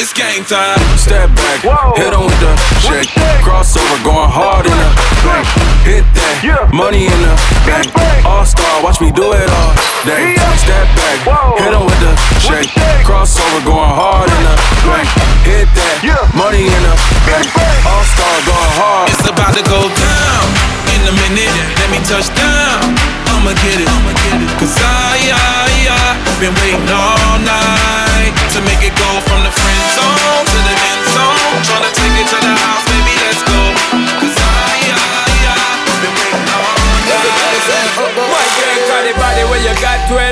It's 0.00 0.16
game 0.16 0.48
time. 0.48 0.80
Step 0.96 1.28
back, 1.36 1.60
hit 1.60 2.16
on 2.16 2.24
with 2.24 2.40
the 2.40 2.56
shake. 2.80 3.12
Crossover, 3.44 4.00
going 4.00 4.32
hard 4.32 4.64
in 4.64 4.72
the 4.72 4.90
bank. 5.28 5.44
Hit 5.84 6.08
that, 6.16 6.72
money 6.72 7.04
in 7.04 7.18
the 7.20 7.36
bank. 7.68 7.92
All 8.24 8.48
star, 8.48 8.80
watch 8.80 8.96
me 9.04 9.12
do 9.12 9.36
it 9.36 9.44
all 9.44 9.72
day. 10.08 10.40
Step 10.56 10.88
back, 10.96 11.20
hit 11.60 11.76
on 11.76 11.84
with 11.84 12.00
the 12.00 12.16
shake. 12.40 12.72
Crossover, 13.04 13.60
going 13.60 13.92
hard 13.92 14.32
in 14.32 14.40
the 14.40 14.56
bank. 14.88 15.04
Hit 15.44 15.68
that, 15.76 16.00
money 16.32 16.64
in 16.64 16.80
the 16.80 16.96
bank. 17.28 17.44
All 17.84 18.00
star, 18.08 18.32
going 18.48 18.72
hard. 18.80 19.12
It's 19.12 19.28
about 19.28 19.52
to 19.52 19.64
go 19.68 19.84
down 19.84 20.44
in 20.96 21.12
a 21.12 21.14
minute. 21.28 21.52
Let 21.76 21.92
me 21.92 22.00
touch 22.08 22.32
down. 22.32 22.96
I'ma 23.36 23.52
get 23.52 23.84
it. 23.84 23.88
Cause 24.56 24.80
I, 24.80 25.28
I, 25.28 25.68
I 25.92 26.20
been 26.40 26.56
waiting 26.56 26.88
all 26.88 27.36
night 27.44 28.32
to 28.56 28.60
make 28.64 28.80
it 28.80 28.96
go 28.96 29.10
from 29.28 29.44
the 29.44 29.52
friend 29.52 29.89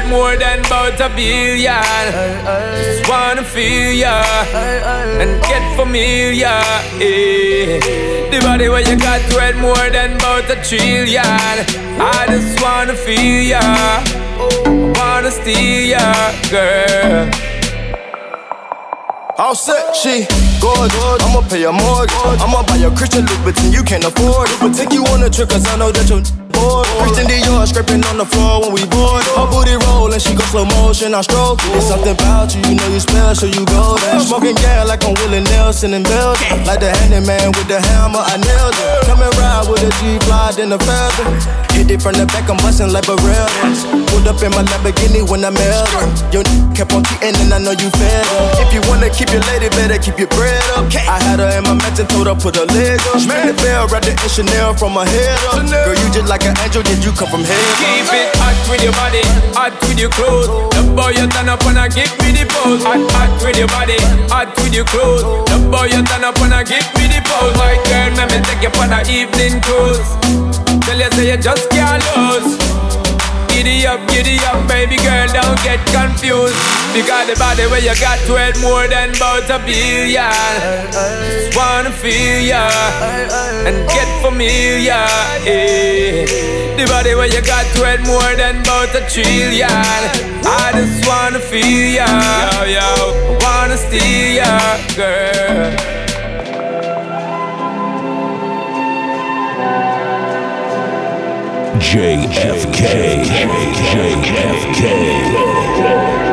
more 0.08 0.36
than 0.36 0.60
about 0.64 1.00
a 1.00 1.08
billion. 1.14 1.82
Just 2.82 3.08
wanna 3.08 3.44
feel 3.44 3.92
ya 3.92 4.22
and 5.20 5.40
get 5.42 5.64
familiar. 5.76 6.60
eh. 7.00 7.78
The 8.30 8.40
body 8.40 8.68
where 8.68 8.80
you 8.88 8.96
got 8.96 9.20
it 9.48 9.56
more 9.56 9.88
than 9.90 10.16
about 10.16 10.50
a 10.50 10.56
trillion. 10.68 11.24
I 12.00 12.26
just 12.28 12.60
wanna 12.62 12.94
feel 12.94 13.42
ya, 13.54 13.62
wanna 14.98 15.30
steal 15.30 15.84
ya, 15.94 16.06
girl. 16.50 17.47
All 19.40 19.54
set, 19.54 19.94
she 19.94 20.26
I'ma 20.62 21.40
pay 21.48 21.64
a 21.64 21.72
mortgage. 21.72 22.14
I'ma 22.42 22.62
buy 22.66 22.78
a 22.78 22.90
Christian 22.90 23.24
Louboutin 23.26 23.72
you 23.72 23.82
can't 23.82 24.04
afford. 24.04 24.48
It. 24.50 24.60
But 24.60 24.74
take 24.74 24.92
you 24.92 25.04
on 25.06 25.22
a 25.22 25.30
trip 25.30 25.48
cause 25.50 25.66
I 25.68 25.76
know 25.76 25.92
that 25.92 26.08
you're 26.10 26.22
bored. 26.50 26.86
Christian 26.98 27.26
Dior 27.30 27.66
scraping 27.66 28.02
on 28.10 28.18
the 28.18 28.26
floor 28.26 28.62
when 28.62 28.72
we 28.74 28.82
bored. 28.90 29.22
Her 29.38 29.46
booty 29.46 29.78
rollin', 29.86 30.18
she 30.18 30.34
go 30.34 30.42
slow 30.50 30.64
motion, 30.64 31.14
I 31.14 31.22
stroke 31.22 31.62
it. 31.62 31.76
It's 31.76 31.86
something 31.86 32.14
about 32.14 32.54
you, 32.54 32.60
you 32.66 32.74
know 32.74 32.88
you 32.90 33.00
special, 33.00 33.48
you 33.48 33.64
go 33.66 33.96
there. 34.02 34.20
Smoking 34.20 34.56
gas 34.58 34.88
like 34.88 35.04
I'm 35.04 35.14
Willie 35.22 35.42
Nelson 35.54 35.94
in 35.94 36.02
Belgium. 36.02 36.64
Like 36.66 36.80
the 36.80 36.90
handyman 36.90 37.54
with 37.54 37.68
the 37.70 37.78
hammer, 37.78 38.22
I 38.22 38.36
nailed 38.38 38.74
it. 38.74 39.06
Coming 39.06 39.30
ride 39.38 39.66
with 39.70 39.86
a 39.86 39.90
G-Fly, 40.02 40.58
then 40.58 40.72
a 40.74 40.78
feather. 40.78 41.26
Hit 41.78 41.94
it 41.94 42.02
from 42.02 42.18
the 42.18 42.26
back, 42.26 42.50
I'm 42.50 42.58
bustin' 42.58 42.90
like 42.90 43.06
a 43.06 43.14
Barrett's. 43.14 43.86
Pulled 44.10 44.26
up 44.26 44.42
in 44.42 44.50
my 44.50 44.66
Lamborghini 44.66 45.22
when 45.22 45.44
I 45.46 45.50
met 45.54 45.70
her. 45.94 46.02
Your 46.34 46.42
n- 46.42 46.74
kept 46.74 46.90
on 46.90 47.04
cheating 47.06 47.38
and 47.38 47.54
I 47.54 47.62
know 47.62 47.70
you 47.70 47.86
fed. 47.94 48.26
If 48.58 48.74
you 48.74 48.82
wanna 48.90 49.06
keep 49.14 49.30
your 49.30 49.44
lady, 49.46 49.70
better 49.70 49.94
keep 50.02 50.18
your 50.18 50.26
bread 50.34 50.47
up. 50.76 50.86
I 51.08 51.18
had 51.20 51.40
her 51.40 51.50
in 51.58 51.64
my 51.64 51.74
mansion, 51.74 52.06
told 52.06 52.26
her 52.26 52.36
put 52.36 52.56
her 52.56 52.66
leg 52.70 53.00
up. 53.12 53.20
Ring 53.26 53.46
the 53.50 53.56
bell, 53.60 53.88
wrapped 53.88 54.08
it 54.08 54.20
in 54.20 54.30
Chanel 54.30 54.74
from 54.74 54.94
her 54.94 55.04
head 55.04 55.38
up. 55.50 55.64
Girl, 55.66 55.96
you 55.96 56.08
just 56.12 56.28
like 56.28 56.44
an 56.44 56.54
angel, 56.62 56.82
did 56.82 57.04
you 57.04 57.12
come 57.12 57.28
from 57.28 57.44
heaven? 57.44 57.72
Keep 57.80 58.12
it 58.14 58.28
hot 58.38 58.56
with 58.70 58.82
your 58.84 58.94
body, 58.94 59.22
hot 59.56 59.74
with 59.84 59.98
your 59.98 60.10
clothes. 60.10 60.48
The 60.74 60.82
boy 60.94 61.12
you 61.16 61.26
turn 61.28 61.48
up 61.48 61.64
and 61.66 61.78
I 61.78 61.88
give 61.88 62.12
me 62.22 62.32
the 62.32 62.44
pose. 62.48 62.82
Hot, 62.84 63.00
hot 63.12 63.30
with 63.42 63.58
your 63.58 63.68
body, 63.68 63.98
hot 64.28 64.52
with 64.60 64.74
your 64.74 64.86
clothes. 64.86 65.24
The 65.48 65.58
boy 65.68 65.90
you 65.90 66.00
turn 66.04 66.24
up 66.24 66.38
and 66.40 66.54
I 66.54 66.62
give 66.64 66.86
me 66.96 67.08
the 67.08 67.20
pose. 67.24 67.54
My 67.56 67.74
girl, 67.88 68.08
let 68.16 68.28
me 68.32 68.38
take 68.44 68.62
you 68.62 68.72
on 68.80 68.92
a 68.92 69.00
evening 69.08 69.60
cruise. 69.64 70.08
Tell 70.84 70.98
you 70.98 71.10
say 71.12 71.32
you 71.32 71.38
just 71.40 71.68
can't 71.70 72.02
lose. 72.16 72.67
Giddy 73.58 73.86
up, 73.86 73.98
giddy 74.08 74.38
up, 74.46 74.68
baby 74.68 74.96
girl, 75.02 75.26
don't 75.34 75.58
get 75.66 75.82
confused. 75.90 76.54
Because 76.94 77.26
the 77.26 77.34
body 77.38 77.66
where 77.66 77.82
you 77.82 77.94
got 77.98 78.18
it 78.22 78.60
more 78.62 78.86
than 78.86 79.10
about 79.16 79.50
a 79.50 79.58
billion. 79.66 80.30
Just 80.92 81.56
wanna 81.56 81.90
feel 81.90 82.40
ya 82.40 82.70
and 83.66 83.76
get 83.88 84.08
familiar. 84.22 85.02
Yeah. 85.42 86.24
The 86.78 86.86
body 86.86 87.14
where 87.16 87.26
you 87.26 87.42
got 87.42 87.66
to 87.74 87.80
it 87.92 88.00
more 88.06 88.32
than 88.36 88.62
about 88.62 88.94
a 88.94 89.02
trillion. 89.10 89.68
I 90.46 90.70
just 90.78 91.06
wanna 91.08 91.40
feel 91.40 91.98
ya, 91.98 92.06
wanna 93.42 93.76
steal 93.76 94.38
ya, 94.38 94.50
girl. 94.94 96.07
JFK. 101.80 102.82
JFK. 103.92 104.82
Yo, 105.80 106.27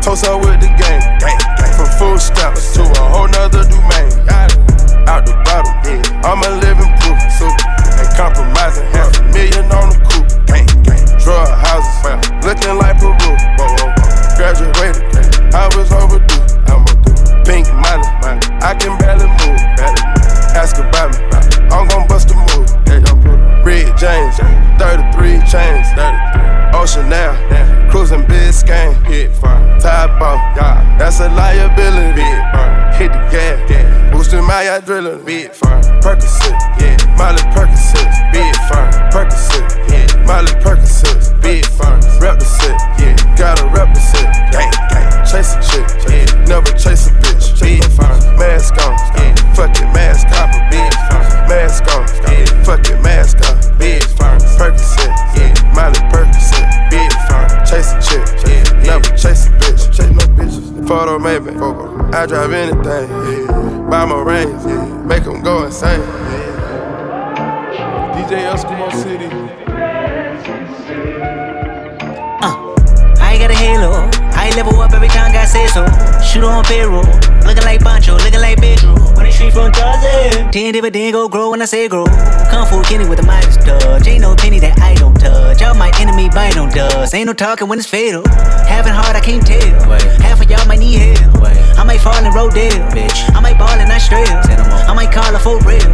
toast 0.00 0.24
her 0.26 0.36
with 0.36 0.60
the 0.60 0.70
game, 0.80 1.02
from 1.76 1.88
full 2.00 2.18
stops 2.18 2.72
to 2.74 2.82
a 2.82 3.04
whole 3.12 3.28
nother 3.28 3.64
domain. 3.68 4.08
Out 5.04 5.26
the 5.26 5.34
bottle, 5.44 5.72
I'm 6.24 6.40
a 6.40 6.50
living 6.60 6.88
proof. 7.04 7.20
Ain't 8.00 8.12
compromising, 8.16 8.86
half 8.96 9.12
a 9.20 9.22
million 9.32 9.68
on 9.72 9.92
the 9.92 9.98
coupe. 10.08 10.28
Drug 11.20 11.48
houses, 11.60 12.24
looking 12.44 12.76
like 12.80 12.96
Peru. 12.98 13.32
Graduated, 14.36 15.04
I 15.52 15.68
was 15.76 15.92
overdue. 15.92 16.44
I'm 16.72 16.80
a 16.80 16.94
pink 17.44 17.68
money, 17.76 18.08
I 18.64 18.74
can 18.78 18.96
barely 18.98 19.28
move. 19.28 19.60
Ask 20.56 20.78
about 20.78 21.12
me, 21.12 21.20
I'm 21.68 21.88
gon' 21.88 22.08
bust 22.08 22.30
a 22.30 22.34
move. 22.34 22.59
Red 23.80 23.96
James, 23.96 24.36
33 24.76 25.40
chains, 25.48 25.88
Ocean 26.76 27.08
now, 27.08 27.32
cruising 27.90 28.22
Biscayne, 28.24 28.92
hit 29.06 29.32
Top 29.80 30.20
off, 30.20 30.54
that's 30.98 31.20
a 31.20 31.28
liability. 31.30 32.20
Hit 33.00 33.10
the 33.10 33.20
gas, 33.32 34.12
boosting 34.12 34.44
my 34.44 34.64
adrenaline. 34.64 35.24
Big 35.24 35.52
firm, 35.52 35.80
Percocet, 36.02 36.52
yeah. 36.78 36.98
Miley 37.16 37.40
Percocet, 37.56 38.32
big 38.32 38.54
firm, 38.68 38.92
Percocet, 39.08 39.88
yeah. 39.88 40.26
Miley 40.26 40.52
Percocet, 40.60 41.40
big 41.40 41.64
firm. 41.64 42.00
Rep 42.20 42.38
the 42.38 42.44
set, 42.44 42.76
yeah. 43.00 43.16
Gotta 43.38 43.66
rep 43.68 43.94
the 43.94 44.00
set, 44.00 44.52
gang, 44.52 44.70
gang. 44.90 45.24
Chase 45.24 45.54
a 45.56 45.60
chick, 45.64 45.88
yeah. 46.06 46.44
Never 46.44 46.70
chase 46.72 47.06
a 47.06 47.12
bitch, 47.12 47.58
big 47.58 47.82
firm. 47.96 48.20
Mask 48.36 48.74
on, 48.84 48.92
yeah. 49.16 49.54
Fuck 49.54 49.72
mask 49.94 50.26
on, 50.36 50.70
big 50.70 50.92
firm. 51.08 51.29
Mask 51.50 51.82
on, 51.96 52.06
yeah. 52.30 52.62
Fuck 52.62 52.86
mask 53.02 53.38
on, 53.50 53.56
big 53.76 54.04
firm. 54.04 54.38
Percocet, 54.54 55.10
yeah. 55.34 55.50
Miley 55.74 55.98
Percocet, 56.12 56.90
big 56.90 57.10
firm. 57.26 57.50
Chase 57.66 57.90
a 57.90 57.98
chick, 58.00 58.22
yeah. 58.46 58.62
Never 58.86 59.10
chase 59.16 59.46
a 59.46 59.50
bitch, 59.58 59.90
chase 59.92 60.10
no 60.10 60.24
bitches. 60.38 60.86
Photo 60.86 61.18
maybe, 61.18 61.50
I 62.16 62.26
drive 62.26 62.52
anything, 62.52 63.10
yeah. 63.10 63.88
Buy 63.90 64.04
my 64.04 64.22
range, 64.22 64.64
yeah. 64.64 64.84
Make 65.04 65.24
them 65.24 65.42
go 65.42 65.64
insane, 65.64 66.00
DJ 68.14 68.46
Eskimo 68.46 68.92
City. 68.92 69.26
Uh, 72.42 72.54
I 73.20 73.36
got 73.38 73.50
a 73.50 73.54
halo. 73.54 74.08
I 74.34 74.50
level 74.54 74.80
up 74.80 74.92
every 74.92 75.08
time 75.08 75.32
God 75.32 75.48
say 75.48 75.66
so. 75.66 75.84
Shoot 76.24 76.44
on 76.44 76.64
payroll. 76.64 77.04
Looking 77.46 77.64
like 77.64 77.80
Pancho, 77.80 78.14
looking 78.16 78.40
like 78.40 78.58
Pedro. 78.60 78.94
When 79.16 79.26
the 79.26 79.32
street 79.32 79.52
from 79.52 79.72
Tarzan. 79.72 80.52
Ten 80.52 80.72
dividend 80.72 81.12
go 81.12 81.28
grow 81.28 81.50
when 81.50 81.62
I 81.62 81.64
say 81.64 81.88
grow. 81.88 82.06
Kung 82.50 82.66
Fu 82.66 82.82
Kenny 82.82 83.08
with 83.08 83.18
the 83.18 83.26
Midas 83.26 83.56
touch. 83.56 84.06
Ain't 84.06 84.20
no 84.20 84.34
penny 84.36 84.60
that 84.60 84.78
I 84.80 84.94
don't 84.94 85.09
touch. 85.20 85.60
Y'all 85.60 85.74
my 85.74 85.92
enemy 86.00 86.28
bite 86.30 86.56
on 86.56 86.70
dust. 86.70 87.14
Ain't 87.14 87.26
no 87.26 87.32
talking 87.32 87.68
when 87.68 87.78
it's 87.78 87.88
fatal. 87.88 88.24
Having 88.66 88.94
hard, 88.94 89.14
I 89.16 89.20
can't 89.20 89.46
tell. 89.46 89.60
Half 90.20 90.40
of 90.40 90.50
y'all 90.50 90.66
might 90.66 90.80
need 90.80 90.98
help. 90.98 91.44
I 91.78 91.84
might 91.84 92.00
fall 92.00 92.16
in 92.24 92.32
Rodale. 92.32 92.90
Bitch. 92.90 93.18
I 93.34 93.40
might 93.40 93.58
ball 93.58 93.78
in 93.78 93.90
Australia. 93.90 94.40
I 94.88 94.92
might 94.94 95.12
call 95.12 95.32
her 95.32 95.38
for 95.38 95.60
real. 95.68 95.84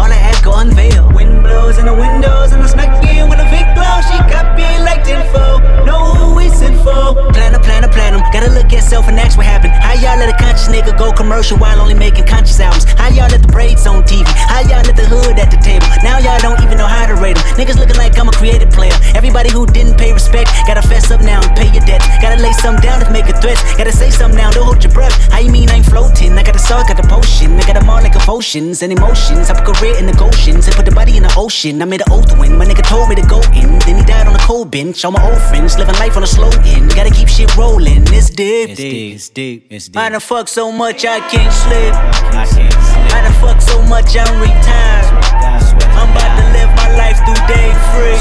All 0.00 0.12
I 0.12 0.20
ask 0.20 0.44
go 0.44 0.52
unveil. 0.54 1.12
Wind 1.12 1.42
blows 1.42 1.78
in 1.78 1.86
the 1.86 1.94
windows 1.94 2.52
and 2.52 2.62
I 2.62 2.66
snuck 2.66 3.04
in 3.04 3.28
with 3.28 3.40
a 3.40 3.48
big 3.50 3.66
glow. 3.74 3.96
She 4.08 4.16
got 4.30 4.56
me 4.56 4.68
like 4.84 5.04
tenfold. 5.04 5.62
Know 5.84 6.14
who 6.14 6.36
we 6.36 6.48
sent 6.48 6.76
for. 6.84 7.16
Planner, 7.32 7.60
planner, 7.60 7.88
planner. 7.88 8.18
Gotta 8.32 8.50
look 8.50 8.72
at 8.72 8.82
self 8.82 9.08
and 9.08 9.18
ask 9.18 9.36
what 9.36 9.46
happened. 9.46 9.72
How 9.72 9.94
y'all 9.94 10.18
let 10.18 10.28
a 10.32 10.36
conscious 10.36 10.68
nigga 10.68 10.96
go 10.96 11.12
commercial 11.12 11.58
while 11.58 11.80
only 11.80 11.94
making 11.94 12.26
conscious 12.26 12.58
albums? 12.60 12.84
How 12.84 13.08
y'all 13.08 13.28
let 13.28 13.42
the 13.42 13.48
braids 13.48 13.86
on 13.86 14.02
TV? 14.04 14.24
How 14.48 14.60
y'all 14.60 14.84
let 14.84 14.96
the 14.96 15.04
hood 15.04 15.38
at 15.38 15.50
the 15.50 15.60
table? 15.60 15.86
Now 16.02 16.18
y'all 16.18 16.40
don't 16.40 16.60
even 16.64 16.78
know 16.78 16.88
how 16.88 17.06
to 17.06 17.14
rate 17.14 17.36
them. 17.36 17.44
Niggas 17.56 17.78
looking 17.78 17.96
like 17.96 18.18
I'm 18.18 18.28
a 18.28 18.32
creative 18.32 18.65
player. 18.70 18.94
Everybody 19.14 19.50
who 19.50 19.66
didn't 19.66 19.96
pay 19.96 20.12
respect, 20.12 20.50
gotta 20.66 20.82
fess 20.82 21.10
up 21.10 21.20
now 21.22 21.40
and 21.42 21.56
pay 21.56 21.70
your 21.72 21.84
debts. 21.84 22.06
Gotta 22.20 22.40
lay 22.42 22.52
some 22.52 22.76
down 22.76 23.00
to 23.00 23.10
make 23.10 23.28
a 23.28 23.36
threat. 23.40 23.58
Gotta 23.76 23.92
say 23.92 24.10
something 24.10 24.36
now, 24.36 24.50
don't 24.50 24.66
hold 24.66 24.82
your 24.82 24.92
breath. 24.92 25.14
How 25.32 25.38
you 25.38 25.50
mean 25.50 25.68
I'm 25.70 25.82
floating? 25.82 26.32
I 26.32 26.42
got 26.42 26.54
the 26.54 26.58
salt, 26.58 26.88
got 26.88 26.96
the 26.96 27.08
potion. 27.08 27.58
I 27.58 27.66
got 27.66 27.74
them 27.74 27.88
all 27.88 28.02
like 28.02 28.14
emotions 28.14 28.82
and 28.82 28.92
emotions. 28.92 29.50
I 29.50 29.54
put 29.54 29.76
career 29.76 29.96
in 29.98 30.06
the 30.06 30.12
Goshen's 30.12 30.66
and 30.66 30.76
put 30.76 30.84
the 30.84 30.92
body 30.92 31.16
in 31.16 31.22
the 31.22 31.34
ocean. 31.36 31.80
I 31.82 31.84
made 31.84 32.00
an 32.00 32.12
oath 32.12 32.38
win. 32.38 32.56
My 32.56 32.64
nigga 32.64 32.86
told 32.86 33.08
me 33.08 33.14
to 33.16 33.26
go 33.26 33.40
in. 33.54 33.78
Then 33.80 33.96
he 33.98 34.04
died 34.04 34.26
on 34.26 34.34
a 34.34 34.38
cold 34.38 34.70
bench. 34.70 35.04
All 35.04 35.10
my 35.12 35.22
old 35.22 35.40
friends 35.42 35.78
living 35.78 35.94
life 35.96 36.16
on 36.16 36.22
a 36.22 36.26
slow 36.26 36.50
end. 36.64 36.94
Gotta 36.94 37.10
keep 37.10 37.28
shit 37.28 37.54
rolling. 37.56 38.04
It's 38.08 38.30
deep. 38.30 38.70
It's 38.70 38.80
deep. 38.80 39.14
It's 39.14 39.28
deep. 39.28 39.66
It's 39.70 39.88
deep. 39.88 39.96
I 39.96 40.08
done 40.08 40.20
fuck 40.20 40.48
so 40.48 40.72
much 40.72 41.04
I 41.04 41.20
can't 41.20 41.52
sleep. 41.52 41.94
I 41.94 42.46
can't 42.46 42.72
sleep. 42.72 43.14
I 43.14 43.22
done 43.22 43.32
fuck 43.40 43.60
so 43.60 43.82
much 43.82 44.16
I'm 44.16 44.40
retired. 44.40 45.85
I'm 45.96 46.12
about 46.12 46.32
to 46.38 46.44
live 46.52 46.70
my 46.76 46.90
life 46.96 47.18
through 47.24 47.40
day 47.48 47.72
free. 47.96 48.20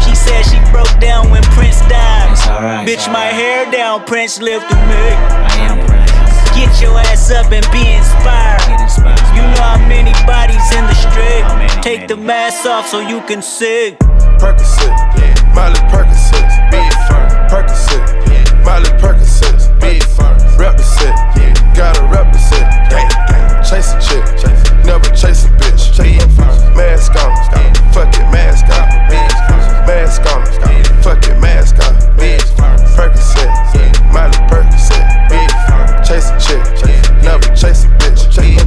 She 0.00 0.14
said 0.14 0.42
she 0.46 0.58
broke 0.70 0.90
down 1.00 1.30
when 1.30 1.42
Prince 1.54 1.80
died. 1.90 2.30
Bitch, 2.86 3.10
my 3.12 3.26
hair 3.26 3.70
down, 3.70 4.04
Prince 4.04 4.40
lived 4.40 4.66
through 4.68 4.86
me. 4.86 5.06
I 5.50 5.54
am 5.68 5.86
Prince. 5.86 6.10
Get 6.54 6.80
your 6.80 6.96
ass 6.98 7.30
up 7.30 7.50
and 7.50 7.66
be 7.72 7.82
inspired. 7.98 8.62
You 9.34 9.42
know 9.42 9.62
how 9.62 9.78
many 9.88 10.12
bodies 10.24 10.64
in 10.70 10.86
the 10.86 10.94
street. 10.94 11.44
Take 11.82 12.06
the 12.06 12.16
mask 12.16 12.64
off 12.64 12.86
so 12.86 13.00
you 13.00 13.20
can 13.22 13.42
see. 13.42 13.96
Percocet, 14.38 14.94
yeah. 15.18 15.34
Miley 15.54 15.80
Percocet, 15.90 16.46
big 16.70 16.92
firm. 17.08 17.28
Percocet, 17.50 18.06
yeah. 18.30 18.64
Miley 18.64 18.90
Percocet, 19.02 19.80
big 19.80 20.02
firm. 20.02 20.38
Rep 20.56 20.76
the 20.76 20.84
set, 20.84 21.16
yeah. 21.36 21.74
Gotta 21.74 22.04
rep 22.06 22.32
Chase 23.74 23.92
a 23.92 23.98
chick, 23.98 24.24
never 24.86 25.10
chase 25.10 25.46
a 25.46 25.48
bitch. 25.58 25.98
Mask 26.76 27.10
on, 27.16 27.34
fuck 27.92 28.14
it, 28.14 28.22
mask 28.30 28.66
on. 28.66 28.86
Mask 29.84 30.22
on, 30.32 30.46
fuck 31.02 31.26
it, 31.26 31.40
mask 31.40 31.74
on. 31.82 31.94
Percocet. 32.94 33.50
Miley 34.12 34.38
Percocet. 34.46 35.06
Chase 36.06 36.30
a 36.30 36.38
chick, 36.38 36.62
never 37.24 37.48
chase 37.56 37.82
a 37.82 37.88
bitch. 37.98 38.63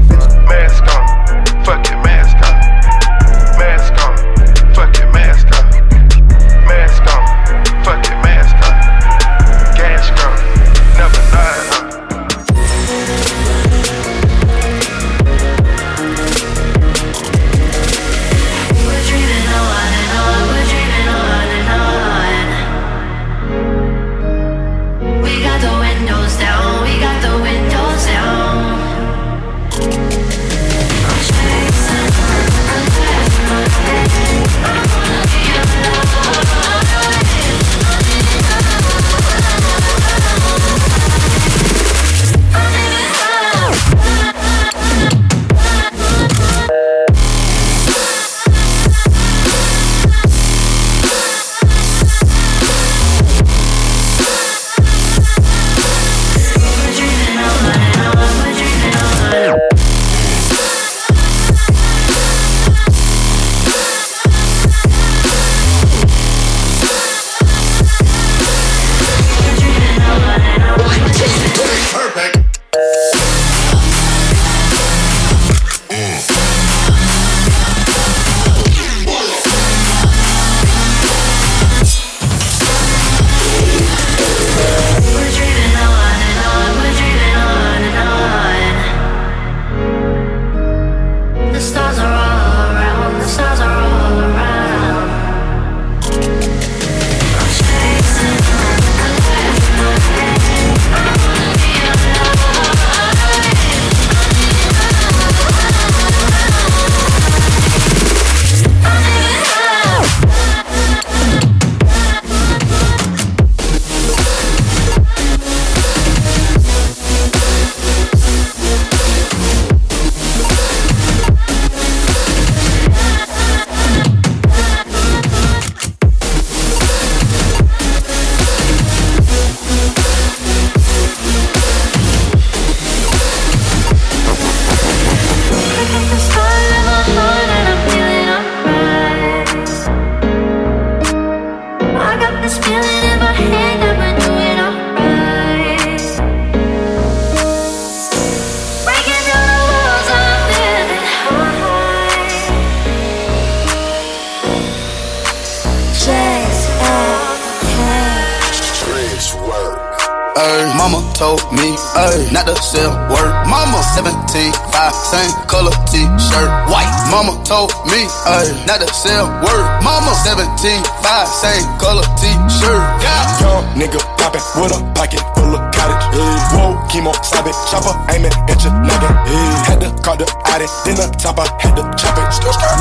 T-shirt, 165.85 166.49
white. 166.71 166.89
Mama 167.11 167.37
told 167.45 167.71
me, 167.85 168.09
ayy, 168.25 168.51
not 168.65 168.81
to 168.81 168.89
sell 168.93 169.27
word. 169.43 169.65
Mama 169.83 170.13
17, 170.25 170.83
5, 170.83 171.27
same 171.27 171.65
color 171.77 172.03
t-shirt. 172.17 172.81
Yeah. 173.01 173.39
Young 173.41 173.63
nigga 173.77 174.01
poppin' 174.17 174.41
with 174.57 174.73
a 174.73 174.79
pocket 174.97 175.21
full 175.37 175.53
of 175.55 175.61
cottage. 175.73 176.03
Hey. 176.13 176.35
Whoa, 176.57 176.75
chemo, 176.89 177.13
stop 177.23 177.45
it, 177.45 177.55
chopper 177.69 177.93
aiming 178.13 178.33
at 178.49 178.59
your 178.63 178.73
noggin. 178.73 179.13
Hey. 179.29 179.69
Had 179.69 179.79
to 179.81 179.89
call 180.01 180.17
the 180.17 180.27
addy, 180.49 180.67
then 180.85 180.95
the 180.97 181.07
top 181.17 181.39
I 181.39 181.47
had 181.61 181.75
to 181.75 181.83
chop 181.95 182.17
it. 182.17 182.27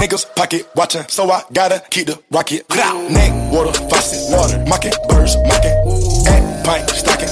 Niggas 0.01 0.25
pocket 0.35 0.67
watchin', 0.75 1.09
so 1.09 1.31
I 1.31 1.43
gotta 1.53 1.83
keep 1.91 2.07
the 2.07 2.19
rocket. 2.31 2.69
Neck, 2.71 3.33
water, 3.53 3.73
faucet, 3.89 4.33
water, 4.33 4.59
mocking, 4.67 4.93
birds, 5.09 5.37
mocking. 5.47 5.77
At 6.27 6.65
pint, 6.65 6.91
stocking, 6.91 7.31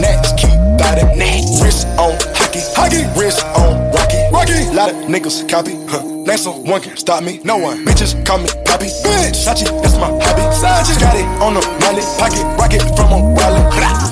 next, 0.00 0.36
keep 0.36 0.54
biting. 0.78 1.18
Wrist 1.62 1.86
on 1.98 2.16
hockey, 2.54 3.02
hockey, 3.02 3.20
wrist 3.20 3.44
on 3.56 3.90
rocky, 3.92 4.18
rocky. 4.32 4.74
Lot 4.74 4.90
of 4.90 4.96
niggas 5.08 5.48
copy, 5.48 5.74
huh? 5.88 6.02
Name 6.02 6.38
someone 6.38 6.80
can 6.80 6.96
stop 6.96 7.22
me, 7.22 7.40
no 7.44 7.58
one. 7.58 7.84
Bitches 7.84 8.14
call 8.26 8.38
me 8.38 8.48
Poppy, 8.64 8.86
bitch. 9.06 9.38
Sachi, 9.38 9.66
that's 9.82 9.96
my 9.98 10.08
hobby. 10.08 10.42
Sachi. 10.50 10.98
Got 10.98 11.16
it 11.16 11.26
on 11.42 11.54
the 11.54 11.62
mallet, 11.78 12.06
pocket 12.18 12.42
rocket 12.58 12.82
from 12.96 13.12
a 13.12 13.20
wallet. 13.22 13.64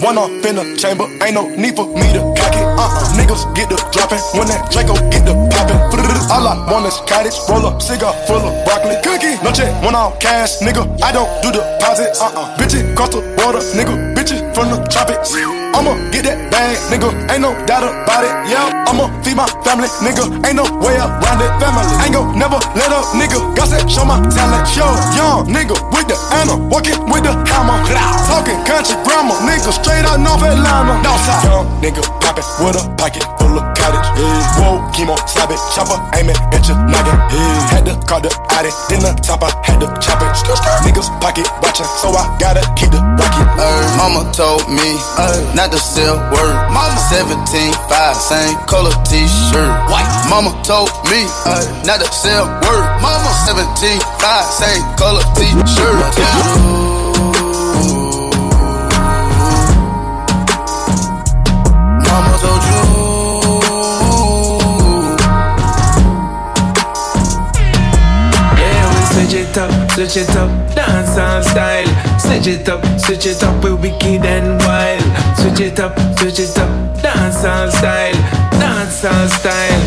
One 0.03 0.18
off 0.18 0.30
in 0.47 0.57
the 0.57 0.76
chamber, 0.76 1.07
ain't 1.22 1.34
no 1.34 1.49
need 1.55 1.74
for 1.74 1.86
me 1.86 2.07
to 2.14 2.20
cock 2.34 2.55
it. 2.55 2.66
Uh-uh, 2.66 3.18
niggas 3.18 3.43
get 3.55 3.70
the 3.70 3.78
dropping 3.95 4.18
when 4.34 4.47
that 4.51 4.70
Draco 4.70 4.95
get 5.11 5.24
the 5.24 5.34
popping. 5.51 5.78
All 6.30 6.47
I 6.47 6.59
want 6.70 6.86
is 6.86 6.99
cottage, 7.07 7.38
roll 7.49 7.66
up, 7.66 7.80
cigar 7.82 8.12
full 8.26 8.43
of 8.43 8.53
broccoli. 8.64 8.97
Cookie, 9.03 9.38
no 9.43 9.53
check, 9.53 9.70
one 9.82 9.95
off 9.95 10.18
cash, 10.18 10.59
nigga. 10.59 10.82
I 11.03 11.12
don't 11.12 11.30
do 11.43 11.51
deposits. 11.51 12.20
Uh-uh, 12.20 12.57
bitches 12.59 12.82
cross 12.97 13.11
the 13.14 13.22
border, 13.38 13.62
nigga. 13.78 14.14
Bitches 14.14 14.41
from 14.55 14.71
the 14.71 14.79
tropics. 14.89 15.33
I'ma 15.73 15.97
get 16.13 16.25
that 16.29 16.53
bag, 16.53 16.77
nigga. 16.93 17.09
Ain't 17.33 17.43
no 17.43 17.57
doubt 17.65 17.85
about 17.85 18.25
it. 18.25 18.33
Yeah, 18.49 18.85
I'ma 18.89 19.09
feed 19.25 19.37
my 19.37 19.49
family, 19.65 19.89
nigga. 20.05 20.29
Ain't 20.45 20.57
no 20.57 20.65
way 20.81 20.97
around 21.01 21.41
it. 21.41 21.51
Family, 21.59 21.85
ain't 22.05 22.13
gon' 22.13 22.39
never 22.39 22.61
let 22.77 22.93
up, 22.93 23.05
nigga. 23.17 23.41
That 23.73 23.89
show 23.89 24.05
my 24.05 24.21
talent. 24.29 24.69
Show 24.69 24.85
young 25.17 25.49
nigga 25.49 25.73
with 25.97 26.05
the 26.13 26.17
Anna, 26.37 26.61
walking 26.69 27.01
with 27.09 27.25
the 27.25 27.33
hammer. 27.49 27.81
Talking 28.29 28.61
country 28.69 29.01
grammar, 29.01 29.33
nigga. 29.49 29.73
Straight 29.73 30.05
out 30.05 30.21
North 30.21 30.45
Atlanta. 30.45 31.01
Northside. 31.01 31.49
Young 31.49 31.67
nigga 31.81 32.05
poppin' 32.21 32.45
with 32.61 32.77
a 32.77 32.85
pocket 33.01 33.25
full 33.41 33.57
of 33.57 33.65
cottage. 33.73 34.05
Yeah. 34.21 34.61
Whoa, 34.61 34.85
chemo, 34.93 35.17
it, 35.17 35.61
chopper, 35.73 35.97
aiming 36.21 36.37
at 36.53 36.69
your 36.69 36.77
noggin. 36.85 37.17
Yeah. 37.33 37.73
Had 37.73 37.89
to 37.89 37.97
call 38.05 38.21
the 38.21 38.29
addy, 38.53 38.69
then 38.93 39.01
the 39.01 39.17
top 39.25 39.41
I 39.41 39.49
had 39.65 39.81
to 39.81 39.89
chop 40.05 40.21
it. 40.21 40.37
Niggas 40.85 41.09
pocket 41.25 41.49
watchin', 41.65 41.89
so 41.97 42.13
I 42.13 42.29
gotta 42.37 42.61
keep 42.77 42.93
the 42.93 43.01
rocket. 43.01 43.49
Ay, 43.57 43.97
mama 43.97 44.29
told 44.43 44.66
me 44.68 44.99
ay, 45.22 45.38
not 45.55 45.70
to 45.70 45.78
sell 45.78 46.18
word. 46.34 46.55
Mama 46.74 46.99
17, 47.14 47.72
5, 47.86 48.16
same 48.16 48.57
color 48.66 48.90
t-shirt. 49.07 49.70
White. 49.86 50.11
Mama 50.28 50.51
told 50.66 50.90
me 51.07 51.22
ay, 51.47 51.62
not 51.86 52.01
to 52.03 52.09
sell 52.11 52.47
word. 52.66 52.86
Mama 52.99 53.30
17, 53.47 54.01
5, 54.18 54.45
same 54.61 54.82
color 54.99 55.22
t-shirt. 55.38 56.18
Mama 62.03 62.32
told 62.43 62.62
you. 62.66 62.82
Yeah, 68.59 68.90
we 68.90 69.01
switch 69.12 69.34
it 69.38 69.57
up, 69.57 69.70
switch 69.93 70.16
it 70.16 70.34
up, 70.34 70.51
dance 70.74 71.16
on 71.16 71.43
style. 71.45 72.12
Switch 72.23 72.47
it 72.47 72.68
up, 72.68 72.83
switch 73.01 73.27
it 73.27 73.43
up, 73.43 73.64
we 73.64 73.75
wicked 73.75 74.25
and 74.25 74.59
wild. 74.62 75.03
Switch 75.37 75.61
it 75.61 75.81
up, 75.81 75.99
switch 76.18 76.39
it 76.39 76.57
up, 76.57 76.70
dance 77.03 77.45
on 77.45 77.70
style, 77.70 78.12
dance 78.59 79.05
on 79.05 79.29
style. 79.29 79.83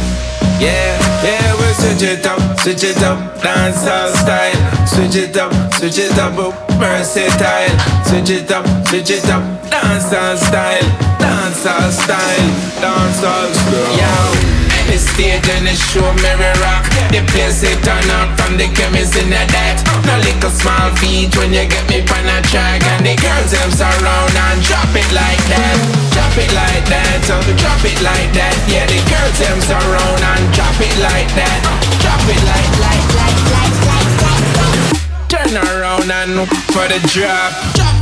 Yeah, 0.60 1.00
yeah, 1.24 1.56
we 1.56 1.74
switch 1.74 2.04
it 2.04 2.26
up, 2.26 2.40
switch 2.60 2.84
it 2.84 3.02
up, 3.04 3.42
dance 3.42 3.88
on 3.88 4.14
style. 4.14 4.88
Switch 4.88 5.16
it 5.16 5.38
up, 5.38 5.52
switch 5.74 5.98
it 5.98 6.18
up, 6.20 6.34
versatile. 6.78 7.76
Switch 8.06 8.30
it 8.30 8.52
up, 8.52 8.66
switch 8.88 9.10
it 9.10 9.30
up, 9.30 9.44
dance 9.70 10.14
on 10.14 10.38
style, 10.38 10.84
dance 11.20 11.66
on 11.66 11.92
style, 11.92 12.82
dance 12.82 13.24
on 13.24 13.54
style. 13.54 13.98
Yeah. 13.98 14.45
The 14.86 14.98
stage 15.02 15.50
and 15.50 15.66
the 15.66 15.74
show 15.74 16.06
we 16.14 16.32
rock. 16.62 16.86
The 17.10 17.22
place 17.34 17.64
it 17.66 17.82
turn 17.84 18.06
up 18.22 18.38
from 18.38 18.58
the 18.58 18.70
chemist 18.72 19.18
in 19.18 19.30
the 19.34 19.42
that 19.50 19.82
No 20.06 20.16
little 20.22 20.54
small 20.54 20.94
feet 21.02 21.34
when 21.38 21.52
you 21.54 21.66
get 21.66 21.86
me 21.90 22.06
on 22.06 22.26
a 22.30 22.38
track 22.48 22.82
And 22.86 23.06
the 23.06 23.16
girls 23.18 23.52
them 23.52 23.72
surround 23.74 24.36
and 24.36 24.60
drop 24.62 24.92
it 24.94 25.10
like 25.12 25.42
that. 25.50 25.78
Drop 26.14 26.36
it 26.38 26.52
like 26.54 26.86
that, 26.92 27.26
oh 27.34 27.42
drop 27.58 27.84
it 27.84 28.00
like 28.06 28.32
that. 28.38 28.56
Yeah 28.70 28.86
the 28.86 29.00
girls 29.10 29.38
them 29.42 29.60
surround 29.66 30.22
and 30.22 30.46
drop 30.54 30.78
it 30.78 30.96
like 31.02 31.30
that. 31.34 31.60
Drop 32.04 32.22
it 32.30 32.42
like, 32.46 32.72
like, 32.84 33.06
like, 33.18 33.40
like, 33.52 33.76
like, 33.90 34.10
like, 34.22 34.52
like. 34.62 35.30
Turn 35.32 35.54
around 35.58 36.10
and 36.12 36.48
for 36.72 36.86
the 36.88 37.00
drop. 37.10 37.52
Drop 37.74 37.95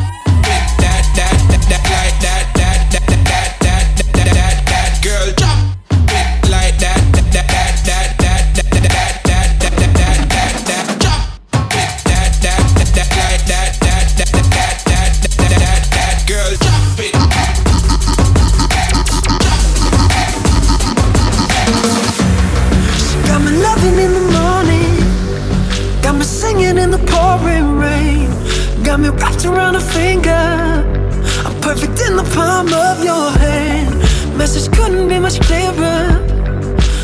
palm 32.34 32.68
of 32.74 33.04
your 33.04 33.30
hand. 33.46 33.90
Message 34.38 34.72
couldn't 34.76 35.08
be 35.08 35.20
much 35.20 35.40
clearer. 35.42 36.02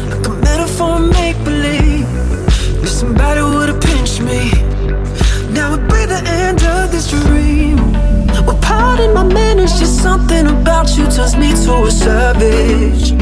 Like 0.09 0.25
a 0.25 0.33
metaphor, 0.47 0.99
make 0.99 1.37
believe. 1.43 2.07
If 2.83 2.89
somebody 2.89 3.41
would've 3.41 3.81
pinched 3.81 4.21
me, 4.21 4.51
now 5.53 5.71
would 5.71 5.87
be 5.87 6.01
the 6.13 6.21
end 6.25 6.61
of 6.63 6.91
this 6.91 7.07
dream. 7.09 7.77
Well, 8.45 8.59
pardon 8.61 9.13
my 9.13 9.23
manners, 9.23 9.73
just 9.79 10.01
something 10.01 10.47
about 10.47 10.97
you 10.97 11.05
turns 11.05 11.35
me 11.37 11.49
to 11.65 11.73
a 11.85 11.91
savage. 11.91 13.13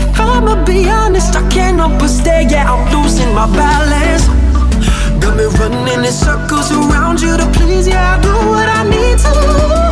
If 0.00 0.20
I'ma 0.20 0.64
be 0.64 0.88
honest, 0.88 1.34
I 1.34 1.42
can't 1.48 1.78
help 1.78 1.98
but 1.98 2.08
stare. 2.08 2.42
Yeah, 2.42 2.72
I'm 2.72 2.82
losing 2.94 3.34
my 3.34 3.46
balance. 3.46 4.26
Got 5.22 5.36
me 5.36 5.46
running 5.58 6.04
in 6.04 6.12
circles 6.12 6.70
around 6.70 7.20
you 7.20 7.36
to 7.36 7.46
please. 7.56 7.88
Yeah, 7.88 8.16
I 8.16 8.22
do 8.22 8.32
what 8.50 8.68
I 8.78 8.82
need 8.88 9.18
to. 9.18 9.91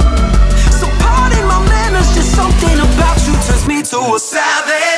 To 3.82 4.14
a 4.14 4.18
savage. 4.18 4.89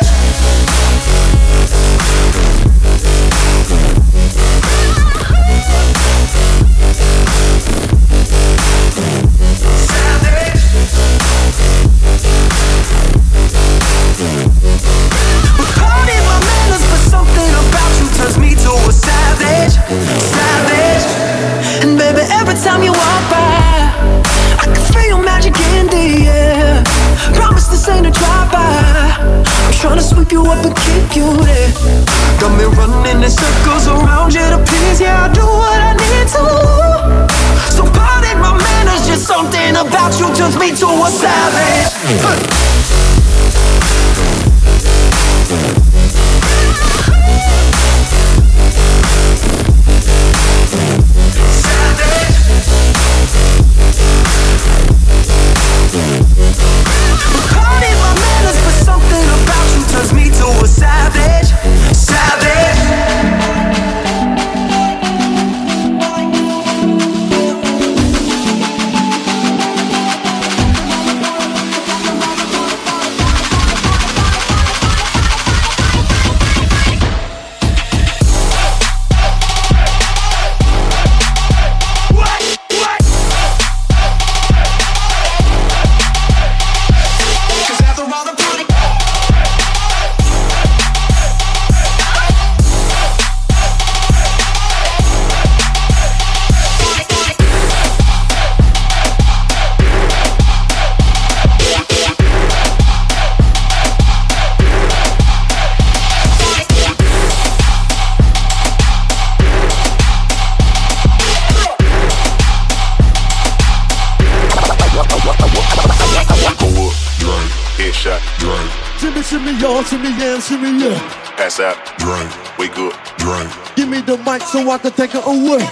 So 124.52 124.70
I 124.70 124.76
can 124.76 124.92
take 124.92 125.12
her 125.12 125.24
away. 125.24 125.64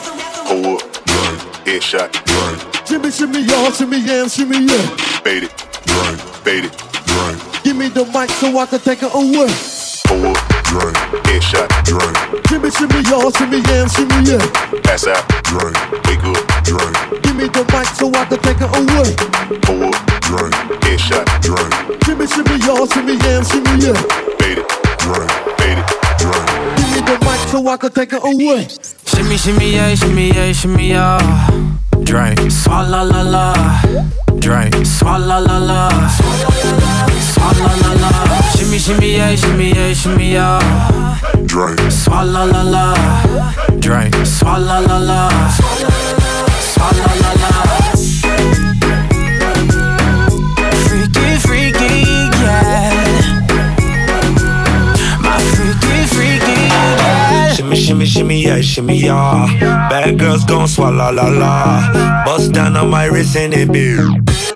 Pull 0.49 0.72
up, 0.72 0.81
drink. 1.05 1.39
Headshot, 1.68 2.09
drink. 2.24 2.89
Shimmy, 2.89 3.11
shimmy, 3.11 3.45
y'all, 3.45 3.70
shimmy, 3.70 4.01
yeah, 4.01 4.26
shimmy, 4.26 4.64
yeah. 4.64 4.81
Fade 5.20 5.45
it, 5.45 5.53
drink. 5.85 6.16
Fade 6.41 6.64
it, 6.64 6.72
drink. 7.05 7.37
Give 7.62 7.76
me 7.76 7.89
the 7.93 8.09
mic 8.09 8.31
so 8.41 8.49
I 8.57 8.64
can 8.64 8.81
take 8.81 9.01
her 9.05 9.12
away. 9.12 9.53
Pull 10.09 10.33
up, 10.33 10.41
drink. 10.64 10.97
Headshot, 11.28 11.68
drink. 11.85 12.16
Shimmy, 12.49 12.70
shimmy, 12.72 13.05
y'all, 13.05 13.28
shimmy, 13.31 13.61
yeah, 13.68 13.85
shimmy, 13.85 14.16
yeah. 14.24 14.81
Pass 14.81 15.05
out, 15.07 15.28
drink. 15.45 15.76
Wake 16.09 16.24
up, 16.24 16.41
drink. 16.64 16.97
Give 17.20 17.37
me 17.37 17.53
the 17.53 17.68
mic 17.76 17.85
so 17.93 18.09
I 18.16 18.24
can 18.33 18.41
take 18.41 18.64
her 18.64 18.70
away. 18.81 19.12
Pull 19.61 19.93
up, 19.93 19.97
drink. 20.24 20.57
Headshot, 20.89 21.28
drink. 21.45 21.68
Shimmy, 22.09 22.24
shimmy, 22.24 22.57
y'all, 22.64 22.89
shimmy, 22.89 23.20
yeah, 23.28 23.45
shimmy, 23.45 23.76
yeah. 23.85 24.01
Fade 24.41 24.64
it, 24.64 24.68
drink. 25.05 25.28
Fade 25.61 25.76
it, 25.76 25.87
drink. 26.16 26.80
Give 27.01 27.09
me 27.09 27.16
the 27.16 27.24
mic 27.24 27.48
so 27.48 27.66
I 27.66 27.76
can 27.78 27.92
take 27.92 28.12
it 28.12 28.22
away. 28.22 28.68
Shimmy, 29.07 29.36
shimmy, 29.38 29.72
yeah, 29.72 29.94
shimmy, 29.94 30.32
yeah, 30.32 30.53
shimmy, 30.53 30.88
yeah. 30.90 31.18
Drink, 32.03 32.38
swalla 32.51 33.05
la 33.09 33.22
la. 33.22 33.55
Drink, 34.38 34.74
swalla 34.84 35.40
la 35.40 35.59
la. 35.59 35.88
Swalla 37.32 37.72
la 37.80 37.92
la. 38.03 38.11
Shimmy, 38.53 38.78
shimmy, 38.78 39.16
yeah, 39.16 39.34
shimmy, 39.34 39.72
yeah, 39.72 39.94
shimmy, 39.94 40.32
yeah. 40.32 41.18
Drink, 41.46 41.80
swalla 41.90 42.44
la 42.53 42.62
la. 42.62 42.94
Drink, 43.78 44.14
swalla 44.26 44.86
la 44.86 44.98
la. 44.98 45.30
Swalla 46.61 47.07
la 47.22 47.32
la. 47.32 47.39
Shimmy, 57.71 58.05
shimmy, 58.05 58.05
shimmy, 58.07 58.43
yeah, 58.43 58.61
shimmy, 58.61 58.97
yeah. 58.97 59.47
Bad 59.89 60.18
girls 60.18 60.45
gon' 60.45 60.66
swallow 60.66 61.12
la 61.12 61.29
la. 61.29 62.25
Bust 62.25 62.53
down 62.53 62.77
on 62.77 62.91
my 62.91 63.05
wrist 63.05 63.37
and 63.37 63.55
it 63.55 63.71
be. 63.73 63.95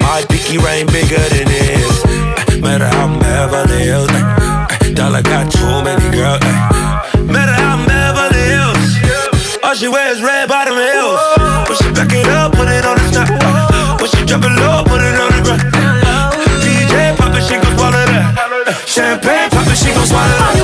My 0.01 0.25
pinky 0.29 0.59
ring 0.59 0.87
bigger 0.87 1.23
than 1.31 1.47
this. 1.47 2.05
Eh, 2.05 2.59
Matter 2.61 2.89
how 2.89 3.07
I'm 3.07 3.19
Beverly 3.21 3.85
Hills. 3.85 4.11
eh, 4.11 4.19
eh, 4.91 4.95
Dollar 4.95 5.23
got 5.23 5.51
too 5.53 5.63
many 5.87 6.11
girls. 6.11 6.43
Eh, 6.43 6.49
eh, 6.51 7.23
matter 7.31 7.53
how 7.55 7.77
I'm 7.79 7.87
Beverly 7.87 8.43
Hills. 8.51 9.63
All 9.63 9.75
she 9.75 9.87
wears 9.87 10.21
red 10.21 10.49
bottom 10.49 10.75
heels. 10.75 11.21
When 11.71 11.77
she 11.79 11.89
back 11.95 12.13
it 12.13 12.27
up, 12.29 12.53
put 12.53 12.67
it 12.67 12.85
on 12.85 12.97
the 12.99 13.11
top. 13.15 13.31
Eh, 13.31 13.97
when 14.03 14.11
she 14.11 14.25
drop 14.27 14.43
it 14.43 14.55
low, 14.59 14.83
put 14.91 15.01
it 15.01 15.15
on 15.23 15.31
the 15.31 15.41
ground. 15.47 16.35
DJ 16.67 17.17
pop 17.17 17.31
it, 17.35 17.43
she 17.47 17.55
gon' 17.63 17.79
swallow 17.79 18.05
that. 18.11 18.83
Champagne 18.91 19.51
pop 19.51 19.67
it, 19.71 19.77
she 19.79 19.95
gon' 19.95 20.05
swallow 20.07 20.35
that. 20.35 20.64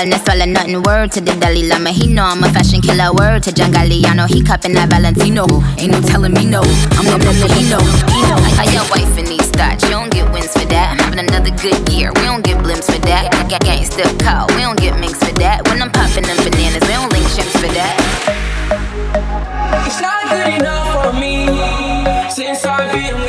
Girl, 0.00 0.10
no 0.10 0.24
swallow 0.24 0.44
nothing. 0.46 0.82
Word 0.82 1.12
to 1.12 1.20
the 1.20 1.32
Dalai 1.36 1.68
Lama, 1.68 1.90
he 1.90 2.12
know 2.12 2.24
I'm 2.24 2.42
a 2.42 2.48
fashion 2.52 2.80
killer. 2.80 3.12
Word 3.12 3.42
to 3.44 3.52
John 3.52 3.72
Galliano, 3.72 4.26
he 4.28 4.42
cupping 4.42 4.72
that 4.74 4.88
Valentino. 4.88 5.46
Ain't 5.78 5.92
no 5.92 6.00
telling 6.00 6.32
me 6.32 6.44
no, 6.46 6.60
I'm 6.96 7.06
one 7.06 7.20
that 7.20 7.52
he 7.56 7.68
know. 7.68 7.82
Like 8.40 8.56
how 8.56 8.68
your 8.70 8.86
wife 8.90 9.18
in 9.18 9.26
these 9.26 9.50
thoughts, 9.50 9.84
you 9.84 9.90
don't 9.90 10.10
get 10.10 10.30
wins 10.32 10.52
for 10.52 10.64
that. 10.66 10.92
I'm 10.92 10.98
having 10.98 11.20
another 11.20 11.50
good 11.50 11.88
year, 11.88 12.12
we 12.16 12.22
don't 12.22 12.44
get 12.44 12.58
blimps 12.58 12.86
for 12.90 13.00
that. 13.06 13.30
Gang 13.48 13.60
gang 13.60 13.84
still 13.84 14.12
call, 14.18 14.46
we 14.56 14.62
don't 14.62 14.78
get 14.78 14.98
minks 14.98 15.18
for 15.18 15.34
that. 15.38 15.66
When 15.68 15.82
I'm 15.82 15.90
popping 15.90 16.24
them 16.24 16.36
bananas, 16.38 16.82
we 16.82 16.94
don't 16.94 17.12
link 17.12 17.26
chimps 17.34 17.56
for 17.60 17.70
that. 17.74 17.94
It's 19.86 20.00
not 20.00 20.22
good 20.30 20.60
enough 20.60 21.04
for 21.04 21.12
me 21.12 21.46
since 22.30 22.64
I've 22.64 22.92
been 22.92 23.19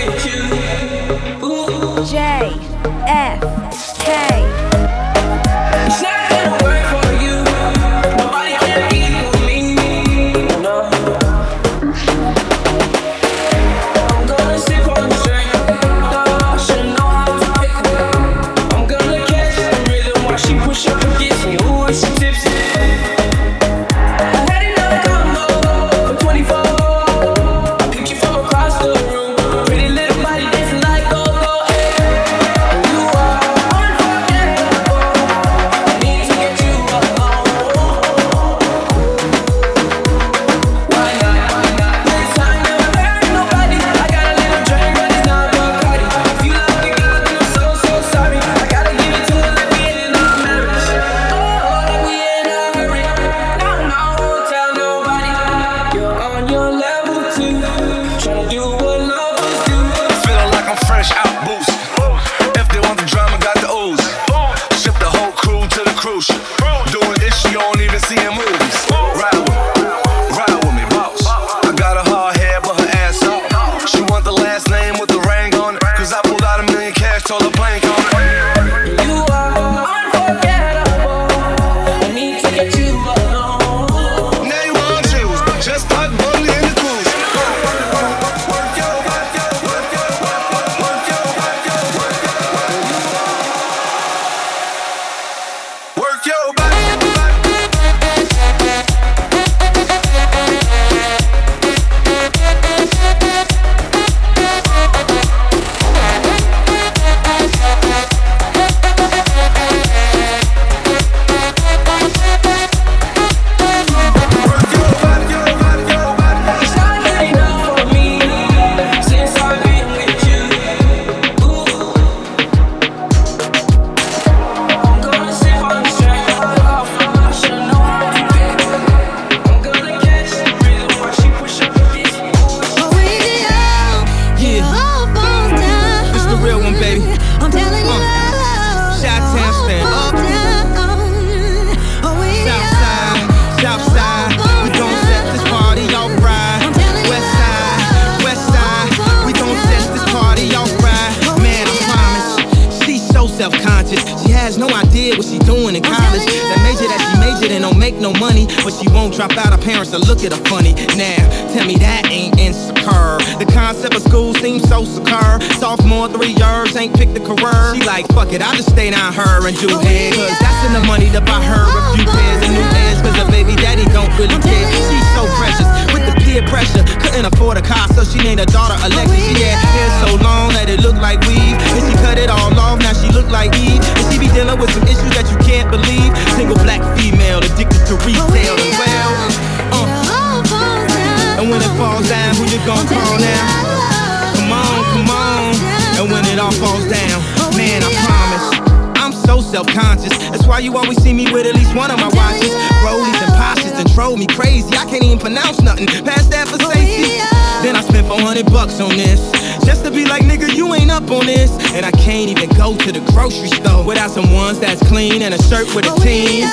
pronounce 205.21 205.61
nothing. 205.61 205.85
Pass 205.85 206.25
that 206.33 206.47
for 206.49 206.57
oh, 206.59 206.71
safety. 206.73 207.21
Then 207.61 207.75
I 207.77 207.81
spent 208.01 208.19
400 208.19 208.45
bucks 208.51 208.79
on 208.79 208.89
this. 208.89 209.19
Just 209.65 209.85
to 209.85 209.91
be 209.91 210.05
like, 210.05 210.23
nigga, 210.23 210.53
you 210.55 210.73
ain't 210.73 210.91
up 210.91 211.09
on 211.11 211.25
this. 211.25 211.51
And 211.73 211.85
I 211.85 211.91
can't 211.91 212.29
even 212.29 212.49
go 212.57 212.75
to 212.75 212.91
the 212.91 212.99
grocery 213.11 213.49
store 213.49 213.85
without 213.85 214.11
some 214.11 214.33
ones 214.33 214.59
that's 214.59 214.81
clean 214.87 215.21
and 215.21 215.33
a 215.33 215.41
shirt 215.43 215.67
with 215.75 215.85
a 215.85 215.93
team. 216.01 216.47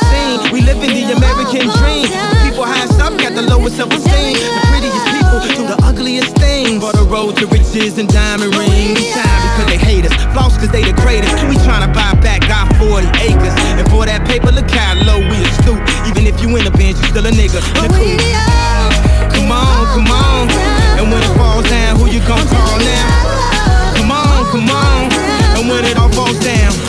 We, 0.53 0.63
live 0.63 0.83
in 0.83 0.93
the 0.93 1.15
American 1.17 1.69
dream. 1.81 2.09
The 2.09 2.39
people 2.45 2.65
highest 2.65 3.01
up 3.01 3.17
got 3.19 3.35
the 3.35 3.43
lowest 3.43 3.77
self 3.77 3.93
esteem. 3.93 4.37
The 4.37 4.63
prettiest 4.69 5.07
people 5.15 5.41
do 5.57 5.65
the 5.67 5.79
ugliest 5.85 6.37
things. 6.37 6.83
For 6.83 6.93
the 6.93 7.07
road 7.09 7.37
to 7.39 7.47
riches 7.47 7.99
and 7.99 8.09
diamond 8.09 8.55
rings. 8.57 9.01
Time 9.15 9.41
because 9.57 9.69
they 9.69 9.79
hate 9.79 10.05
us. 10.05 10.15
Floss 10.35 10.55
because 10.55 10.71
they 10.71 10.85
the 10.85 10.97
greatest. 11.01 11.33
We 11.49 11.57
trying 11.65 11.87
to 11.87 11.93
buy 11.93 12.15
back 12.21 12.45
our 12.51 12.69
40 12.77 13.07
acres. 13.25 13.55
And 13.79 13.89
for 13.91 14.05
that 14.07 14.27
paper, 14.27 14.53
look 14.53 14.71
how 14.71 14.95
low 15.07 15.21
we 15.21 15.39
stoop. 15.63 15.81
Even 16.09 16.27
if 16.27 16.41
you 16.43 16.55
in 16.57 16.65
the 16.65 16.75
bench, 16.75 16.99
you 17.01 17.09
still 17.09 17.27
a 17.27 17.33
nigga. 17.33 17.61
But 17.75 17.93
we 17.97 18.17
are. 18.35 19.18
Come 19.49 19.57
on, 19.57 19.87
come 19.95 20.09
on. 20.09 20.51
And 21.01 21.11
when 21.11 21.23
it 21.23 21.35
falls 21.39 21.65
down, 21.71 21.97
who 21.97 22.05
you 22.05 22.21
gonna 22.21 22.45
call 22.45 22.79
now? 22.81 23.95
Come 23.97 24.13
on, 24.13 24.45
come 24.53 24.69
on. 24.69 25.11
And 25.57 25.67
when 25.71 25.87
it 25.87 25.97
all 25.97 26.11
falls 26.11 26.39
down. 26.41 26.88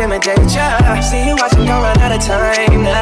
intimidate 0.00 0.54
ya. 0.54 1.00
See 1.02 1.26
you 1.26 1.36
watching, 1.36 1.66
don't 1.66 1.82
run 1.82 1.98
out 2.00 2.12
of 2.12 2.22
time 2.22 2.82
now. 2.82 2.99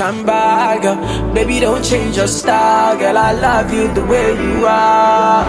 African 0.00 0.24
bagger. 0.24 0.96
Baby, 1.34 1.60
don't 1.60 1.84
change 1.84 2.16
your 2.16 2.26
style, 2.26 2.96
girl. 2.98 3.18
I 3.18 3.32
love 3.32 3.70
you 3.72 3.92
the 3.92 4.02
way 4.06 4.32
you 4.32 4.66
are, 4.66 5.44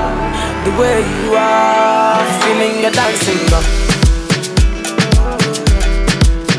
the 0.66 0.72
way 0.78 1.00
you 1.00 1.36
are. 1.36 2.26
Feeling 2.42 2.82
your 2.82 2.92
dancing, 2.92 3.50
girl. 3.50 3.62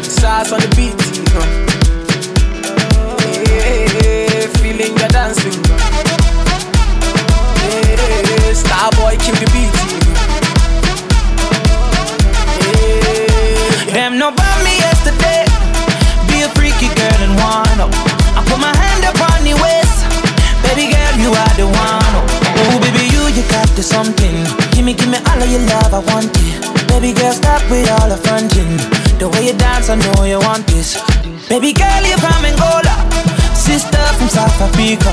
Sauce 0.03 0.53
on 0.53 0.61
the 0.61 0.69
beat, 0.75 0.97
know. 1.35 1.47
Yeah, 3.45 4.47
feeling 4.63 4.97
your 4.97 5.09
dancing, 5.09 5.63
girl. 5.63 5.79
Yeah, 7.69 8.55
star 8.55 8.91
boy, 8.93 9.17
kill 9.21 9.37
the 9.37 9.47
beat, 9.53 9.75
you 9.93 10.01
know. 10.01 10.17
Them 13.93 14.19
no 14.19 14.31
girl 17.03 17.21
and 17.27 17.35
wind 17.43 17.79
up. 17.83 17.91
I 18.39 18.41
put 18.47 18.59
my 18.63 18.71
hand 18.71 19.03
upon 19.11 19.43
your 19.43 19.59
waist. 19.59 19.99
Baby 20.63 20.95
girl, 20.95 21.15
you 21.19 21.31
are 21.35 21.55
the 21.59 21.67
one. 21.67 22.13
Oh, 22.15 22.63
oh 22.63 22.77
baby, 22.79 23.11
you, 23.11 23.23
you 23.35 23.43
got 23.51 23.67
the 23.75 23.83
something. 23.83 24.37
Give 24.73 24.85
me, 24.87 24.95
give 24.95 25.11
me 25.11 25.19
all 25.19 25.41
of 25.43 25.49
your 25.51 25.65
love, 25.67 25.91
I 25.91 26.01
want 26.11 26.31
it. 26.31 26.63
Baby 26.87 27.11
girl, 27.13 27.35
stop 27.35 27.63
with 27.71 27.91
all 27.91 28.09
the 28.09 28.19
fronting. 28.23 28.79
The 29.19 29.27
way 29.33 29.51
you 29.51 29.55
dance, 29.59 29.91
I 29.91 29.97
know 29.99 30.23
you 30.25 30.39
want 30.39 30.67
this. 30.71 30.99
Baby 31.51 31.73
girl, 31.75 32.03
you're 32.07 32.23
from 32.23 32.43
Angola. 32.47 32.95
Sister 33.55 34.03
from 34.19 34.29
South 34.31 34.59
Africa. 34.63 35.11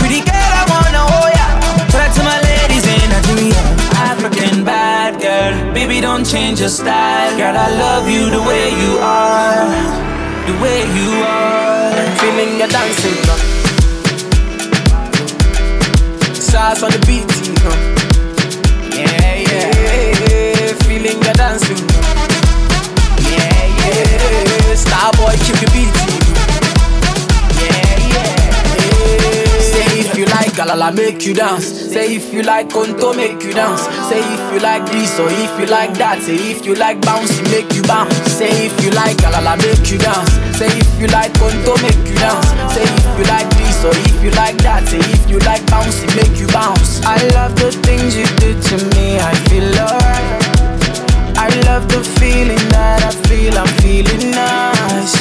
Pretty 0.00 0.24
girl, 0.24 0.52
I 0.60 0.64
wanna 0.72 1.02
hold 1.04 1.32
ya. 1.36 1.46
That 1.92 2.10
to 2.16 2.22
my 2.24 2.38
ladies 2.48 2.84
in 2.88 3.04
Nigeria. 3.12 3.60
African 4.08 4.64
bad 4.64 5.20
girl. 5.20 5.52
Baby, 5.74 6.00
don't 6.00 6.24
change 6.24 6.60
your 6.60 6.72
style. 6.72 7.36
Girl, 7.36 7.56
I 7.56 7.68
love 7.84 8.08
you 8.08 8.30
the 8.30 8.42
way 8.42 8.72
you 8.72 8.92
are. 8.98 10.19
The 10.46 10.54
way 10.62 10.80
you 10.96 11.10
are. 11.22 12.16
Feeling 12.20 12.58
your 12.58 12.68
dancing, 12.68 13.18
girl. 13.26 13.40
Sauce 16.34 16.82
on 16.82 16.90
the 16.90 16.98
beat, 17.06 17.26
know. 17.62 17.76
Yeah, 18.96 19.34
yeah. 19.46 20.72
Feeling 20.86 21.22
your 21.22 21.34
dancing, 21.34 21.76
girl. 21.76 22.04
Yeah, 23.30 23.66
yeah. 23.78 24.74
Star 24.74 25.12
boy, 25.12 25.34
keep 25.44 25.56
the 25.62 25.68
beat, 25.72 26.09
galala, 30.60 30.94
make 30.94 31.24
you 31.24 31.32
dance. 31.32 31.64
Say 31.64 32.16
if 32.16 32.32
you 32.34 32.42
like 32.42 32.68
conto, 32.68 33.14
make 33.14 33.42
you 33.42 33.52
dance. 33.52 33.80
Say 34.08 34.20
if 34.20 34.52
you 34.52 34.60
like 34.60 34.84
this 34.92 35.18
or 35.18 35.28
if 35.30 35.52
you 35.58 35.66
like 35.66 35.94
that. 35.94 36.20
Say 36.20 36.36
if 36.36 36.66
you 36.66 36.74
like 36.74 37.00
bouncy, 37.00 37.40
make 37.50 37.72
you 37.72 37.82
bounce. 37.84 38.14
Say 38.28 38.66
if 38.66 38.74
you 38.84 38.90
like 38.92 39.16
galala, 39.16 39.56
make 39.56 39.88
you 39.90 39.96
dance. 39.96 40.32
Say 40.58 40.68
if 40.68 40.90
you 41.00 41.06
like 41.08 41.32
conto, 41.40 41.80
make 41.80 41.96
you 42.04 42.16
dance. 42.20 42.44
Say 42.76 42.84
if 42.84 43.08
you 43.16 43.24
like 43.24 43.48
this 43.56 43.80
or 43.88 43.94
if 44.04 44.16
you 44.22 44.30
like 44.36 44.58
that. 44.60 44.84
Say 44.86 45.00
if 45.00 45.24
you 45.30 45.38
like 45.48 45.64
bouncy, 45.72 46.04
make 46.12 46.36
you 46.36 46.46
bounce. 46.52 47.00
I 47.08 47.16
love 47.32 47.56
the 47.56 47.72
things 47.80 48.12
you 48.12 48.28
do 48.36 48.52
to 48.52 48.76
me. 48.92 49.16
I 49.16 49.32
feel 49.48 49.64
alright. 49.80 50.44
I 51.40 51.48
love 51.64 51.88
the 51.88 52.04
feeling 52.20 52.60
that 52.76 53.00
I 53.00 53.12
feel. 53.28 53.56
I'm 53.56 53.70
feeling 53.80 54.28
nice. 54.36 55.16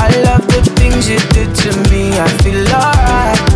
I 0.00 0.08
love 0.24 0.48
the 0.48 0.64
things 0.80 1.10
you 1.12 1.20
do 1.36 1.44
to 1.44 1.70
me. 1.92 2.16
I 2.16 2.28
feel 2.40 2.64
alright. 2.72 3.47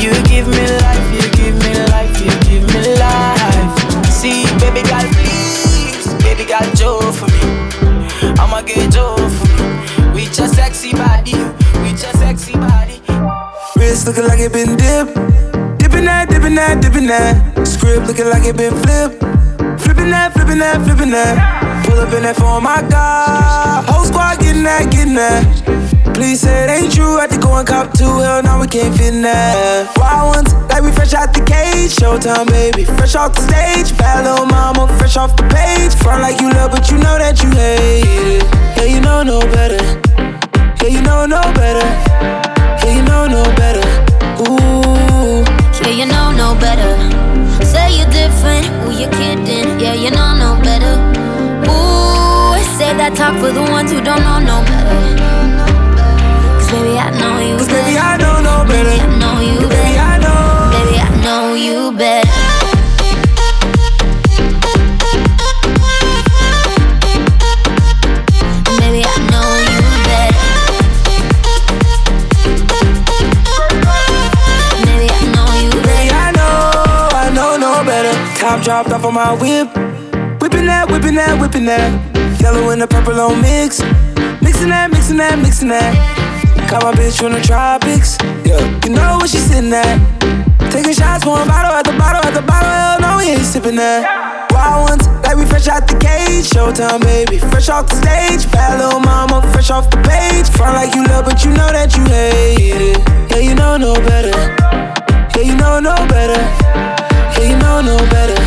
You 0.00 0.14
give 0.24 0.46
me 0.46 0.64
life, 0.84 1.06
you 1.12 1.30
give 1.36 1.56
me 1.58 1.74
life, 1.90 2.20
you 2.20 2.30
give 2.46 2.64
me 2.72 2.94
life. 2.96 4.08
See, 4.08 4.44
baby 4.62 4.82
girl, 4.88 5.06
please, 5.18 6.06
baby 6.22 6.44
girl, 6.44 6.62
Joe 6.74 7.12
for 7.12 7.26
me. 7.26 7.42
I'ma 8.38 8.62
get 8.62 8.92
Joe 8.92 9.16
for 9.16 9.48
me. 9.56 10.14
With 10.14 10.38
your 10.38 10.48
sexy 10.48 10.92
body, 10.92 11.32
with 11.82 12.00
your 12.02 12.12
sexy 12.14 12.52
body. 12.54 13.02
Wrist 13.76 14.06
looking 14.06 14.24
like 14.24 14.40
it 14.40 14.52
been 14.52 14.76
dipped. 14.76 15.14
Dipping 15.78 16.04
that, 16.04 16.28
dipping 16.30 16.54
that, 16.54 16.80
dipping 16.80 17.06
that. 17.06 17.66
Script 17.66 18.06
looking 18.06 18.26
like 18.26 18.44
it 18.44 18.56
been 18.56 18.74
flipped. 18.74 19.18
Flipping 19.82 20.10
that, 20.10 20.32
flipping 20.32 20.58
that, 20.58 20.84
flipping 20.84 21.10
that. 21.10 21.67
Pull 21.98 22.06
up 22.06 22.14
in 22.14 22.22
that 22.22 22.36
for 22.36 22.62
my 22.62 22.78
God. 22.86 23.82
Whole 23.90 24.06
squad 24.06 24.38
getting 24.38 24.62
that, 24.62 24.86
getting 24.86 25.18
that. 25.18 25.42
Please 26.14 26.46
say 26.46 26.62
it 26.62 26.70
ain't 26.70 26.94
true. 26.94 27.18
Had 27.18 27.34
to 27.34 27.38
go 27.42 27.58
and 27.58 27.66
cop 27.66 27.90
two. 27.90 28.06
Hell, 28.22 28.40
now 28.40 28.60
we 28.60 28.68
can't 28.68 28.94
fit 28.94 29.18
in 29.18 29.22
that. 29.22 29.90
Wild 29.98 30.30
ones, 30.30 30.54
like 30.70 30.86
we 30.86 30.94
fresh 30.94 31.10
out 31.12 31.34
the 31.34 31.42
cage. 31.42 31.90
Showtime, 31.98 32.46
baby. 32.54 32.84
Fresh 32.86 33.16
off 33.18 33.34
the 33.34 33.42
stage. 33.42 33.90
Bad 33.98 34.22
little 34.22 34.46
mama, 34.46 34.86
fresh 34.94 35.16
off 35.16 35.34
the 35.34 35.42
page. 35.50 35.90
Front 35.98 36.22
like 36.22 36.38
you 36.38 36.54
love, 36.54 36.70
but 36.70 36.86
you 36.86 37.02
know 37.02 37.18
that 37.18 37.42
you 37.42 37.50
hate 37.50 38.06
it. 38.06 38.46
Yeah, 38.78 38.86
you 38.86 39.00
know 39.02 39.26
no 39.26 39.42
better. 39.50 39.82
Yeah, 40.78 40.94
you 40.94 41.02
know 41.02 41.26
no 41.26 41.42
better. 41.58 41.82
Yeah, 42.78 42.94
you 42.94 43.02
know 43.10 43.26
no 43.26 43.42
better. 43.58 43.82
Ooh. 44.46 45.42
Yeah, 45.82 45.98
you 45.98 46.06
know 46.06 46.30
no 46.30 46.54
better. 46.62 46.94
Say 47.66 47.98
you're 47.98 48.06
different, 48.14 48.70
who 48.86 48.94
you 48.94 49.10
kidding? 49.18 49.82
Yeah, 49.82 49.98
you 49.98 50.14
know 50.14 50.38
no 50.38 50.62
better. 50.62 51.07
Say 52.88 52.96
that 52.96 53.12
talk 53.14 53.36
for 53.36 53.52
the 53.52 53.60
ones 53.60 53.92
who 53.92 54.00
don't 54.00 54.24
know 54.24 54.40
no 54.40 54.64
better. 54.64 54.96
Cause 56.56 56.72
baby, 56.72 56.96
I 56.96 57.12
know 57.20 57.36
you 57.36 57.60
better. 57.60 57.84
Baby, 57.84 58.00
I 58.00 58.16
know 58.16 58.40
no 58.40 58.64
better. 58.64 58.88
Baby, 58.88 59.04
I 59.04 59.12
know 59.20 59.44
you 59.44 59.60
better. 59.68 59.76
Baby, 59.76 60.00
I 60.00 60.16
know. 60.24 60.72
Baby, 60.72 60.96
I 60.96 61.12
know 61.20 61.52
you 61.68 61.92
better. 62.00 62.32
Baby, 68.80 69.04
I 69.04 69.20
know 69.28 69.44
you 69.68 69.84
better. 70.08 70.48
Baby, 74.80 75.12
I 75.12 75.28
know 75.36 75.44
you 75.60 75.76
Baby. 75.84 76.08
I 76.08 76.32
know, 76.32 77.12
I 77.12 77.28
know 77.36 77.60
no 77.60 77.84
better. 77.84 78.16
Top 78.40 78.64
dropped 78.64 78.96
off 78.96 79.04
on 79.04 79.12
my 79.12 79.36
whip. 79.36 79.68
Whipping 80.40 80.64
that, 80.72 80.88
whipping 80.88 81.16
that, 81.16 81.36
whipping 81.38 81.66
that. 81.66 81.92
Yellow 82.40 82.70
and 82.70 82.80
the 82.80 82.86
purple 82.86 83.20
on 83.20 83.40
mix. 83.42 83.80
Mixing 84.40 84.70
that, 84.70 84.90
mixing 84.90 85.16
that, 85.18 85.38
mixing 85.38 85.68
that. 85.68 85.92
Got 86.70 86.82
my 86.82 86.92
bitch 86.92 87.18
from 87.18 87.32
the 87.32 87.40
tropics. 87.40 88.18
Yeah, 88.44 88.60
you 88.84 88.90
know 88.94 89.18
where 89.18 89.26
she 89.26 89.38
sitting 89.38 89.72
at. 89.72 89.98
Taking 90.70 90.92
shots, 90.92 91.24
pouring 91.24 91.48
bottle 91.48 91.72
at 91.72 91.84
the 91.84 91.96
bottle 91.98 92.22
at 92.22 92.34
the 92.34 92.42
bottle. 92.42 92.68
Hell 92.68 93.00
no, 93.00 93.16
we 93.18 93.32
ain't 93.32 93.42
sipping 93.42 93.76
that. 93.76 94.04
Wild 94.52 94.90
ones, 94.90 95.08
like 95.24 95.36
we 95.36 95.46
fresh 95.46 95.66
out 95.66 95.88
the 95.88 95.96
cage. 95.98 96.46
Showtime, 96.46 97.00
baby, 97.02 97.38
fresh 97.38 97.68
off 97.68 97.88
the 97.88 97.96
stage. 97.96 98.44
Bad 98.52 98.78
little 98.78 99.00
mama, 99.00 99.42
fresh 99.52 99.70
off 99.70 99.90
the 99.90 99.98
page. 100.04 100.48
Front 100.54 100.74
like 100.74 100.94
you 100.94 101.02
love, 101.04 101.24
but 101.24 101.44
you 101.44 101.50
know 101.50 101.72
that 101.72 101.96
you 101.96 102.04
hate 102.04 102.94
it. 102.94 103.00
Yeah, 103.32 103.42
you 103.42 103.54
know 103.54 103.76
no 103.76 103.94
better. 103.94 104.36
Yeah, 105.34 105.42
you 105.42 105.56
know 105.56 105.80
no 105.80 105.96
better. 106.06 106.38
Yeah, 107.34 107.50
you 107.50 107.56
know 107.58 107.80
no 107.80 107.96
better. 108.12 108.38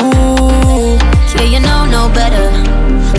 Ooh. 0.00 0.96
Yeah, 1.36 1.46
you 1.46 1.60
know 1.60 1.84
no 1.84 2.08
better. 2.12 2.87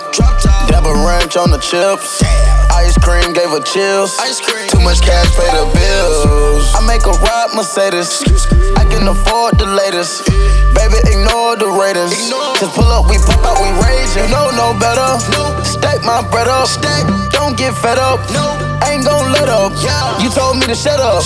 the. 0.00 0.68
Dab 0.68 0.84
a 0.84 0.92
ranch 1.06 1.36
on 1.36 1.50
the 1.50 1.58
chips. 1.58 2.22
Ice 2.72 2.98
cream 2.98 3.32
gave 3.32 3.48
her 3.50 3.62
chills. 3.62 4.16
Too 4.68 4.80
much 4.80 5.00
cash, 5.00 5.28
pay 5.36 5.48
the 5.48 5.64
bills. 5.72 6.68
I 6.74 6.84
make 6.86 7.04
a 7.06 7.14
ride 7.24 7.54
Mercedes. 7.54 8.24
I 8.76 8.84
can 8.84 9.08
afford 9.08 9.58
the 9.58 9.66
latest. 9.66 10.26
Baby, 10.76 11.00
ignore 11.08 11.56
the 11.56 11.70
ratings. 11.72 12.12
Just 12.60 12.74
pull 12.76 12.88
up, 12.92 13.08
we 13.08 13.16
pop 13.24 13.40
out, 13.44 13.56
we 13.62 13.70
raging. 13.80 14.28
No, 14.30 14.50
no 14.52 14.76
better. 14.76 15.18
Stack 15.64 16.04
my 16.04 16.20
bread 16.28 16.48
up. 16.48 16.68
Don't 17.32 17.56
get 17.56 17.74
fed 17.74 17.98
up. 17.98 18.20
Ain't 18.84 19.04
gon' 19.04 19.32
let 19.32 19.48
up. 19.48 19.72
You 20.20 20.28
told 20.30 20.58
me 20.58 20.66
to 20.66 20.74
shut 20.74 21.00
up, 21.00 21.22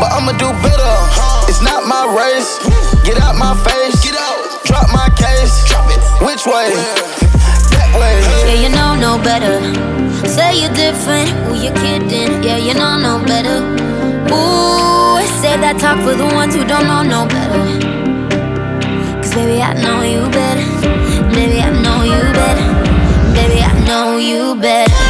but 0.00 0.12
I'ma 0.12 0.32
do 0.32 0.48
better. 0.64 0.80
Uh-huh. 0.80 1.46
It's 1.48 1.60
not 1.60 1.86
my 1.86 2.08
race. 2.08 2.58
Get 3.04 3.20
out 3.20 3.36
my 3.36 3.54
face. 3.64 4.00
Get 4.02 4.16
out. 4.16 4.64
Drop 4.64 4.88
my 4.92 5.08
case. 5.12 5.64
Drop 5.68 5.84
it. 5.90 6.00
Which 6.24 6.46
way? 6.46 7.23
pleasure. 7.94 8.46
Yeah, 8.48 8.58
you 8.64 8.70
know 8.78 8.92
no 9.06 9.12
better. 9.22 9.56
Say 10.26 10.60
you're 10.60 10.74
different, 10.74 11.28
who 11.44 11.54
you 11.64 11.72
kidding? 11.82 12.42
Yeah, 12.42 12.58
you 12.58 12.74
know 12.74 12.98
no 12.98 13.14
better. 13.24 13.58
Ooh, 14.34 15.20
save 15.40 15.60
that 15.64 15.76
talk 15.78 15.98
for 16.04 16.14
the 16.14 16.28
ones 16.34 16.54
who 16.54 16.64
don't 16.64 16.86
know 16.90 17.02
no 17.02 17.20
better. 17.26 17.62
Cause 19.20 19.34
baby, 19.34 19.62
I 19.62 19.72
know 19.84 20.02
you 20.02 20.22
better. 20.30 20.66
Baby, 21.34 21.58
I 21.60 21.70
know 21.84 22.02
you 22.02 22.20
better. 22.40 22.68
Baby, 23.34 23.60
I 23.62 23.72
know 23.86 24.18
you 24.18 24.54
better. 24.60 25.03